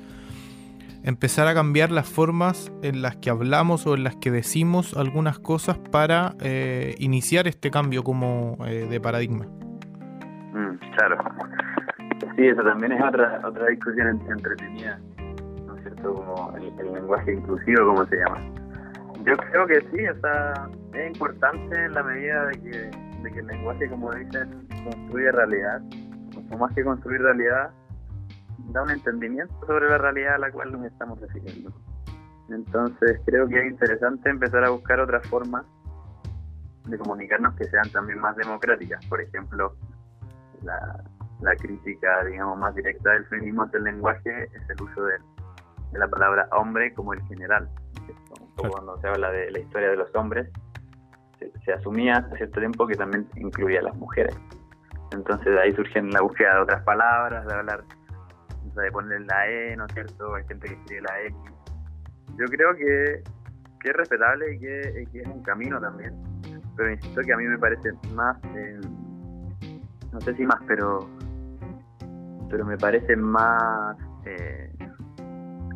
empezar 1.05 1.48
a 1.48 1.55
cambiar 1.55 1.90
las 1.90 2.09
formas 2.09 2.72
en 2.83 3.03
las 3.03 3.16
que 3.16 3.31
hablamos 3.31 3.87
o 3.87 3.94
en 3.94 4.05
las 4.05 4.16
que 4.16 4.31
decimos 4.31 4.96
algunas 4.96 5.38
cosas 5.38 5.79
para 5.79 6.35
eh, 6.40 6.94
iniciar 6.98 7.48
este 7.48 7.70
cambio 7.70 8.03
como 8.03 8.57
eh, 8.66 8.87
de 8.88 9.01
paradigma? 9.01 9.46
Mm, 10.53 10.77
claro. 10.96 11.18
Sí, 12.37 12.46
eso 12.46 12.62
también 12.62 12.92
es 12.92 13.03
otra, 13.03 13.40
otra 13.44 13.66
discusión 13.66 14.20
entretenida, 14.29 14.98
¿no 15.66 15.77
es 15.77 15.83
cierto? 15.83 16.14
Como 16.14 16.57
el, 16.57 16.72
el 16.79 16.94
lenguaje 16.94 17.35
inclusivo, 17.35 17.87
como 17.87 18.07
se 18.07 18.16
llama 18.16 18.62
yo 19.25 19.37
creo 19.37 19.67
que 19.67 19.81
sí, 19.91 20.05
o 20.07 20.97
es 20.97 21.07
importante 21.07 21.85
en 21.85 21.95
la 21.95 22.03
medida 22.03 22.47
de 22.47 22.61
que, 22.61 23.39
el 23.39 23.47
lenguaje, 23.47 23.89
como 23.89 24.11
dicen, 24.13 24.67
construye 24.85 25.31
realidad, 25.31 25.81
o 26.51 26.59
más 26.59 26.75
que 26.75 26.83
construir 26.83 27.23
realidad, 27.23 27.71
da 28.73 28.83
un 28.83 28.91
entendimiento 28.91 29.55
sobre 29.67 29.89
la 29.89 29.99
realidad 29.99 30.35
a 30.35 30.39
la 30.39 30.51
cual 30.51 30.73
nos 30.73 30.85
estamos 30.87 31.21
refiriendo. 31.21 31.73
Entonces 32.49 33.21
creo 33.25 33.49
que 33.49 33.61
es 33.61 33.71
interesante 33.71 34.29
empezar 34.29 34.65
a 34.65 34.71
buscar 34.71 35.01
otras 35.01 35.27
formas 35.29 35.65
de 36.87 36.99
comunicarnos 36.99 37.55
que 37.55 37.65
sean 37.65 37.89
también 37.91 38.19
más 38.19 38.37
democráticas. 38.37 39.05
Por 39.07 39.21
ejemplo, 39.21 39.77
la, 40.63 41.57
crítica, 41.57 42.25
digamos, 42.25 42.59
más 42.59 42.75
directa 42.75 43.13
del 43.13 43.25
feminismo 43.27 43.67
del 43.67 43.85
lenguaje 43.85 44.45
es 44.45 44.71
el 44.71 44.83
uso 44.83 45.05
de, 45.05 45.15
de 45.93 45.99
la 45.99 46.09
palabra 46.09 46.49
hombre 46.53 46.93
como 46.93 47.15
el 47.15 47.23
general 47.23 47.69
cuando 48.68 48.98
se 49.01 49.09
habla 49.09 49.31
de 49.31 49.51
la 49.51 49.59
historia 49.59 49.90
de 49.90 49.96
los 49.96 50.14
hombres, 50.14 50.48
se, 51.64 51.72
asumía 51.72 52.16
hace 52.16 52.37
cierto 52.37 52.61
tiempo 52.61 52.87
que 52.87 52.94
también 52.94 53.29
incluía 53.37 53.81
a 53.81 53.83
las 53.85 53.96
mujeres. 53.96 54.37
Entonces 55.12 55.46
de 55.46 55.61
ahí 55.61 55.72
surgen 55.72 56.11
la 56.11 56.22
búsqueda 56.22 56.55
de 56.55 56.61
otras 56.62 56.83
palabras, 56.85 57.46
de 57.46 57.55
hablar, 57.55 57.85
de 58.75 58.92
poner 58.92 59.20
la 59.22 59.48
E, 59.48 59.77
¿no 59.77 59.87
es 59.87 59.92
cierto? 59.92 60.35
Hay 60.35 60.44
gente 60.46 60.68
que 60.68 60.75
escribe 60.75 61.03
la 61.03 61.20
X. 61.22 61.37
Yo 62.38 62.46
creo 62.46 62.75
que, 62.77 63.22
es 63.85 63.96
respetable 63.96 64.55
y 64.55 64.59
que, 64.59 65.20
es 65.20 65.27
un 65.27 65.42
camino 65.42 65.81
también. 65.81 66.14
Pero 66.77 66.90
insisto 66.90 67.20
que 67.20 67.33
a 67.33 67.37
mí 67.37 67.44
me 67.44 67.59
parece 67.59 67.92
más, 68.14 68.37
eh, 68.57 68.81
no 70.12 70.20
sé 70.20 70.35
si 70.35 70.46
más, 70.46 70.61
pero, 70.66 71.01
pero 72.48 72.64
me 72.64 72.79
parece 72.79 73.16
más 73.16 73.96
eh, 74.25 74.72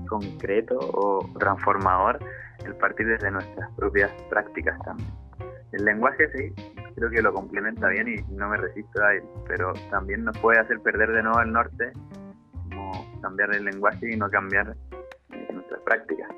concreto 0.08 0.78
o 0.78 1.28
transformador 1.38 2.18
el 2.64 2.74
partir 2.76 3.06
desde 3.06 3.30
nuestras 3.30 3.70
propias 3.76 4.10
prácticas 4.28 4.78
también. 4.84 5.10
El 5.72 5.84
lenguaje 5.84 6.28
sí, 6.34 6.52
creo 6.94 7.10
que 7.10 7.20
lo 7.20 7.32
complementa 7.32 7.88
bien 7.88 8.08
y 8.08 8.32
no 8.32 8.48
me 8.48 8.56
resisto 8.56 9.02
a 9.02 9.14
él, 9.14 9.22
pero 9.46 9.72
también 9.90 10.24
nos 10.24 10.36
puede 10.38 10.58
hacer 10.58 10.80
perder 10.80 11.12
de 11.12 11.22
nuevo 11.22 11.40
el 11.40 11.52
norte, 11.52 11.92
como 12.70 13.20
cambiar 13.20 13.54
el 13.54 13.64
lenguaje 13.64 14.12
y 14.12 14.16
no 14.16 14.30
cambiar 14.30 14.76
eh, 15.32 15.48
nuestras 15.52 15.80
prácticas. 15.82 16.28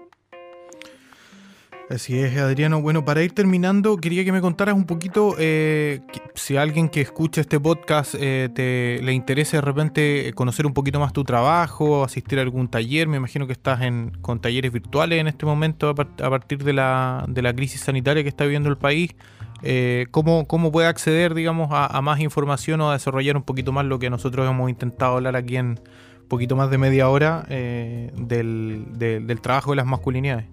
Así 1.90 2.20
es, 2.20 2.36
Adriano. 2.36 2.82
Bueno, 2.82 3.04
para 3.04 3.22
ir 3.22 3.32
terminando, 3.32 3.96
quería 3.96 4.22
que 4.22 4.32
me 4.32 4.42
contaras 4.42 4.74
un 4.74 4.84
poquito 4.84 5.34
eh, 5.38 6.02
si 6.38 6.56
alguien 6.56 6.88
que 6.88 7.00
escucha 7.00 7.40
este 7.40 7.60
podcast 7.60 8.14
eh, 8.18 8.48
te, 8.54 9.02
le 9.02 9.12
interesa 9.12 9.58
de 9.58 9.60
repente 9.60 10.32
conocer 10.34 10.66
un 10.66 10.72
poquito 10.72 11.00
más 11.00 11.12
tu 11.12 11.24
trabajo, 11.24 12.04
asistir 12.04 12.38
a 12.38 12.42
algún 12.42 12.68
taller. 12.68 13.08
Me 13.08 13.16
imagino 13.16 13.46
que 13.46 13.52
estás 13.52 13.82
en, 13.82 14.12
con 14.22 14.40
talleres 14.40 14.72
virtuales 14.72 15.20
en 15.20 15.26
este 15.26 15.44
momento 15.44 15.90
a, 15.90 15.94
partir 15.94 16.64
de 16.64 16.72
la, 16.72 17.26
crisis 17.56 17.80
sanitaria 17.80 18.22
que 18.22 18.28
está 18.28 18.44
viviendo 18.44 18.70
el 18.70 18.78
país. 18.78 19.14
Eh, 19.62 20.06
¿cómo, 20.12 20.46
¿cómo, 20.46 20.70
puede 20.70 20.86
acceder, 20.86 21.34
digamos, 21.34 21.68
a, 21.72 22.00
más 22.00 22.20
información 22.20 22.80
o 22.80 22.90
a 22.90 22.92
desarrollar 22.92 23.36
un 23.36 23.42
poquito 23.42 23.72
más 23.72 23.84
lo 23.84 23.98
que 23.98 24.08
nosotros 24.08 24.48
hemos 24.48 24.70
intentado 24.70 25.16
hablar 25.16 25.36
aquí 25.36 25.56
en 25.56 25.80
un 26.20 26.28
poquito 26.28 26.54
más 26.56 26.70
de 26.70 26.78
media 26.78 27.08
hora 27.08 27.42
del, 27.48 28.86
del 28.92 29.40
trabajo 29.40 29.70
de 29.70 29.76
las 29.76 29.86
masculinidades? 29.86 30.46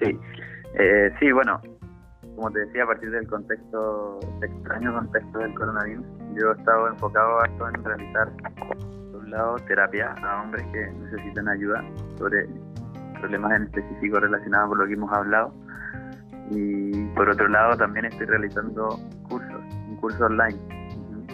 Sí, 0.00 0.16
eh, 0.78 1.10
sí, 1.18 1.32
bueno, 1.32 1.60
como 2.40 2.52
te 2.52 2.60
decía, 2.60 2.84
a 2.84 2.86
partir 2.86 3.10
del 3.10 3.28
contexto, 3.28 4.18
extraño 4.40 4.94
contexto 4.94 5.38
del 5.40 5.54
coronavirus, 5.54 6.06
yo 6.40 6.52
he 6.52 6.56
estado 6.56 6.88
enfocado 6.88 7.38
en 7.44 7.84
realizar, 7.84 8.32
por 9.12 9.20
un 9.20 9.30
lado, 9.30 9.56
terapia 9.68 10.14
a 10.22 10.42
hombres 10.42 10.66
que 10.72 10.90
necesitan 10.90 11.48
ayuda 11.48 11.84
sobre 12.16 12.48
problemas 13.20 13.52
en 13.56 13.62
específico 13.64 14.20
relacionados 14.20 14.70
con 14.70 14.78
lo 14.78 14.86
que 14.86 14.94
hemos 14.94 15.12
hablado. 15.12 15.52
Y 16.50 17.04
por 17.14 17.28
otro 17.28 17.46
lado, 17.46 17.76
también 17.76 18.06
estoy 18.06 18.24
realizando 18.24 18.98
cursos, 19.28 19.60
un 19.88 19.96
curso 19.96 20.24
online 20.24 20.58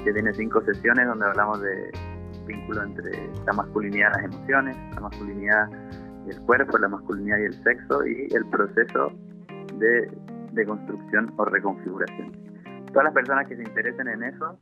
que 0.03 0.13
tiene 0.13 0.35
cinco 0.35 0.61
sesiones 0.63 1.07
donde 1.07 1.25
hablamos 1.25 1.63
de 1.63 1.93
vínculo 2.49 2.83
entre 2.83 3.31
la 3.47 3.53
masculinidad 3.53 4.11
y 4.11 4.23
las 4.23 4.25
emociones, 4.25 4.77
la 4.97 5.01
masculinidad 5.03 5.69
el 6.29 6.41
cuerpo, 6.41 6.77
la 6.79 6.89
masculinidad 6.89 7.39
y 7.39 7.45
el 7.45 7.55
sexo 7.63 8.05
y 8.05 8.27
el 8.35 8.45
proceso 8.47 9.13
de, 9.79 10.11
de 10.57 10.67
construcción 10.67 11.33
o 11.37 11.45
reconfiguración. 11.45 12.33
Todas 12.89 13.05
las 13.05 13.15
personas 13.15 13.47
que 13.47 13.55
se 13.57 13.63
interesen 13.63 14.09
en 14.09 14.25
eso, 14.25 14.59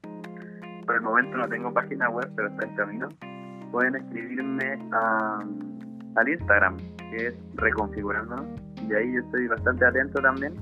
por 0.85 0.96
el 0.96 1.00
momento 1.00 1.38
no 1.38 1.48
tengo 1.48 1.72
página 1.72 2.11
web, 2.11 2.30
pero 2.37 2.48
está 2.48 2.66
en 2.66 2.76
camino, 2.76 3.09
pueden 3.70 3.96
escribirme 3.96 4.78
a, 4.92 5.42
al 6.16 6.28
Instagram, 6.28 6.76
que 7.11 7.28
es 7.28 7.35
Reconfigurándonos, 7.54 8.44
y 8.88 8.92
ahí 8.92 9.14
yo 9.14 9.20
estoy 9.20 9.48
bastante 9.48 9.87
atento 9.87 10.20
también 10.20 10.52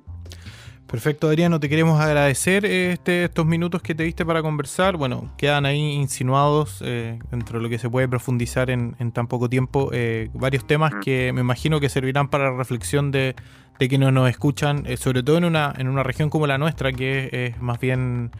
Perfecto, 0.87 1.27
Adriano, 1.27 1.59
te 1.59 1.69
queremos 1.69 2.01
agradecer 2.01 2.64
este, 2.64 3.25
estos 3.25 3.45
minutos 3.45 3.83
que 3.83 3.95
te 3.97 4.05
diste 4.05 4.25
para 4.25 4.40
conversar. 4.40 4.97
Bueno, 4.97 5.33
quedan 5.37 5.66
ahí 5.66 5.81
insinuados 5.95 6.81
eh, 6.85 7.19
dentro 7.31 7.59
de 7.59 7.64
lo 7.64 7.69
que 7.69 7.79
se 7.79 7.90
puede 7.90 8.09
profundizar 8.09 8.71
en, 8.71 8.95
tan 9.12 9.27
poco 9.27 9.49
tiempo 9.49 9.90
eh, 9.92 10.31
varios 10.33 10.64
temas 10.64 10.95
mm. 10.95 11.01
que 11.01 11.33
me 11.35 11.40
imagino 11.40 11.81
que 11.81 11.88
servirán 11.88 12.29
para 12.29 12.51
la 12.51 12.57
reflexión 12.57 13.11
de, 13.11 13.35
de 13.81 13.88
quienes 13.88 14.12
nos 14.12 14.31
escuchan, 14.31 14.85
eh, 14.87 14.97
sobre 14.97 15.25
todo 15.25 15.38
en 15.38 15.45
una, 15.45 15.75
en 15.77 15.88
una 15.88 16.05
región 16.05 16.31
como 16.31 16.47
la 16.47 16.57
nuestra, 16.57 16.92
que 16.92 17.31
es, 17.33 17.61
más 17.61 17.81
bien 17.81 18.31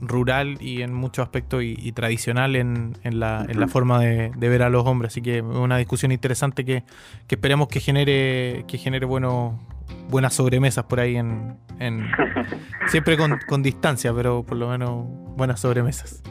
rural 0.00 0.56
y 0.60 0.82
en 0.82 0.94
muchos 0.94 1.22
aspectos 1.22 1.62
y, 1.62 1.92
tradicional 1.92 2.56
en, 2.56 2.96
en, 3.02 3.20
la, 3.20 3.44
en, 3.48 3.60
la, 3.60 3.68
forma 3.68 4.00
de, 4.00 4.30
de, 4.36 4.48
ver 4.48 4.62
a 4.62 4.70
los 4.70 4.86
hombres. 4.86 5.12
Así 5.12 5.22
que 5.22 5.42
una 5.42 5.76
discusión 5.76 6.12
interesante 6.12 6.64
que, 6.64 6.84
que 7.26 7.34
esperemos 7.34 7.68
que 7.68 7.80
genere, 7.80 8.64
que 8.66 8.78
genere 8.78 9.06
buenos 9.06 9.54
buenas 10.08 10.34
sobremesas 10.34 10.84
por 10.84 11.00
ahí 11.00 11.16
en, 11.16 11.56
siempre 12.86 13.16
con, 13.16 13.62
distancia, 13.62 14.12
pero 14.14 14.42
por 14.42 14.56
lo 14.56 14.68
menos 14.68 15.06
buenas 15.36 15.60
sobremesas. 15.60 16.22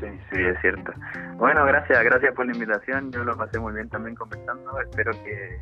Sí, 0.00 0.06
sí, 0.32 0.40
es 0.40 0.60
cierto. 0.60 0.92
Bueno, 1.36 1.64
gracias, 1.66 2.02
gracias 2.02 2.34
por 2.34 2.46
la 2.46 2.52
invitación. 2.52 3.12
Yo 3.12 3.24
lo 3.24 3.36
pasé 3.36 3.58
muy 3.58 3.72
bien 3.74 3.88
también 3.88 4.16
conversando. 4.16 4.80
Espero 4.80 5.12
que, 5.24 5.60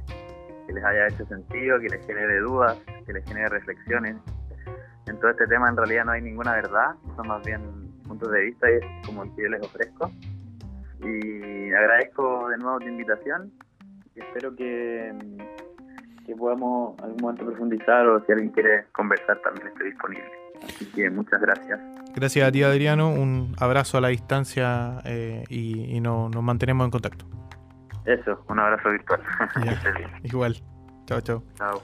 les 0.72 0.84
haya 0.84 1.08
hecho 1.08 1.24
sentido, 1.26 1.80
que 1.80 1.88
les 1.88 2.06
genere 2.06 2.40
dudas, 2.40 2.76
que 3.06 3.12
les 3.12 3.24
genere 3.24 3.48
reflexiones. 3.48 4.16
En 5.08 5.18
todo 5.18 5.30
este 5.30 5.46
tema 5.46 5.68
en 5.68 5.76
realidad 5.76 6.04
no 6.04 6.12
hay 6.12 6.22
ninguna 6.22 6.52
verdad, 6.52 6.94
son 7.16 7.28
más 7.28 7.44
bien 7.44 7.60
puntos 8.06 8.30
de 8.30 8.40
vista 8.40 8.66
como 9.06 9.24
el 9.24 9.34
que 9.34 9.42
yo 9.42 9.48
les 9.48 9.62
ofrezco. 9.62 10.10
Y 11.00 11.72
agradezco 11.72 12.48
de 12.48 12.58
nuevo 12.58 12.78
tu 12.78 12.86
invitación 12.86 13.52
y 14.14 14.20
espero 14.20 14.54
que 14.54 15.12
que 16.28 16.36
podamos 16.36 16.94
algún 17.02 17.16
momento 17.22 17.46
profundizar 17.46 18.06
o 18.06 18.22
si 18.26 18.32
alguien 18.32 18.50
quiere 18.50 18.84
conversar 18.92 19.40
también 19.40 19.68
estoy 19.68 19.86
disponible. 19.92 20.30
Así 20.62 20.84
que 20.92 21.08
muchas 21.08 21.40
gracias. 21.40 21.80
Gracias 22.14 22.46
a 22.46 22.52
ti 22.52 22.62
Adriano, 22.62 23.08
un 23.08 23.54
abrazo 23.58 23.96
a 23.96 24.02
la 24.02 24.08
distancia 24.08 24.98
eh, 25.06 25.44
y, 25.48 25.98
nos 26.00 26.42
mantenemos 26.42 26.84
en 26.84 26.90
contacto. 26.90 27.24
Eso, 28.04 28.44
un 28.46 28.58
abrazo 28.58 28.90
virtual. 28.90 29.20
Igual. 30.22 30.56
Chao, 31.06 31.22
chao. 31.22 31.42
Chao. 31.56 31.82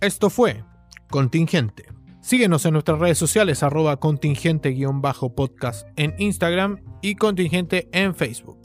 Esto 0.00 0.30
fue 0.30 0.62
Contingente. 1.10 1.86
Síguenos 2.20 2.64
en 2.66 2.74
nuestras 2.74 2.98
redes 3.00 3.18
sociales 3.18 3.62
arroba 3.64 3.98
contingente-podcast 3.98 5.88
en 5.96 6.14
Instagram 6.18 6.84
y 7.02 7.16
contingente 7.16 7.88
en 7.92 8.14
Facebook. 8.14 8.59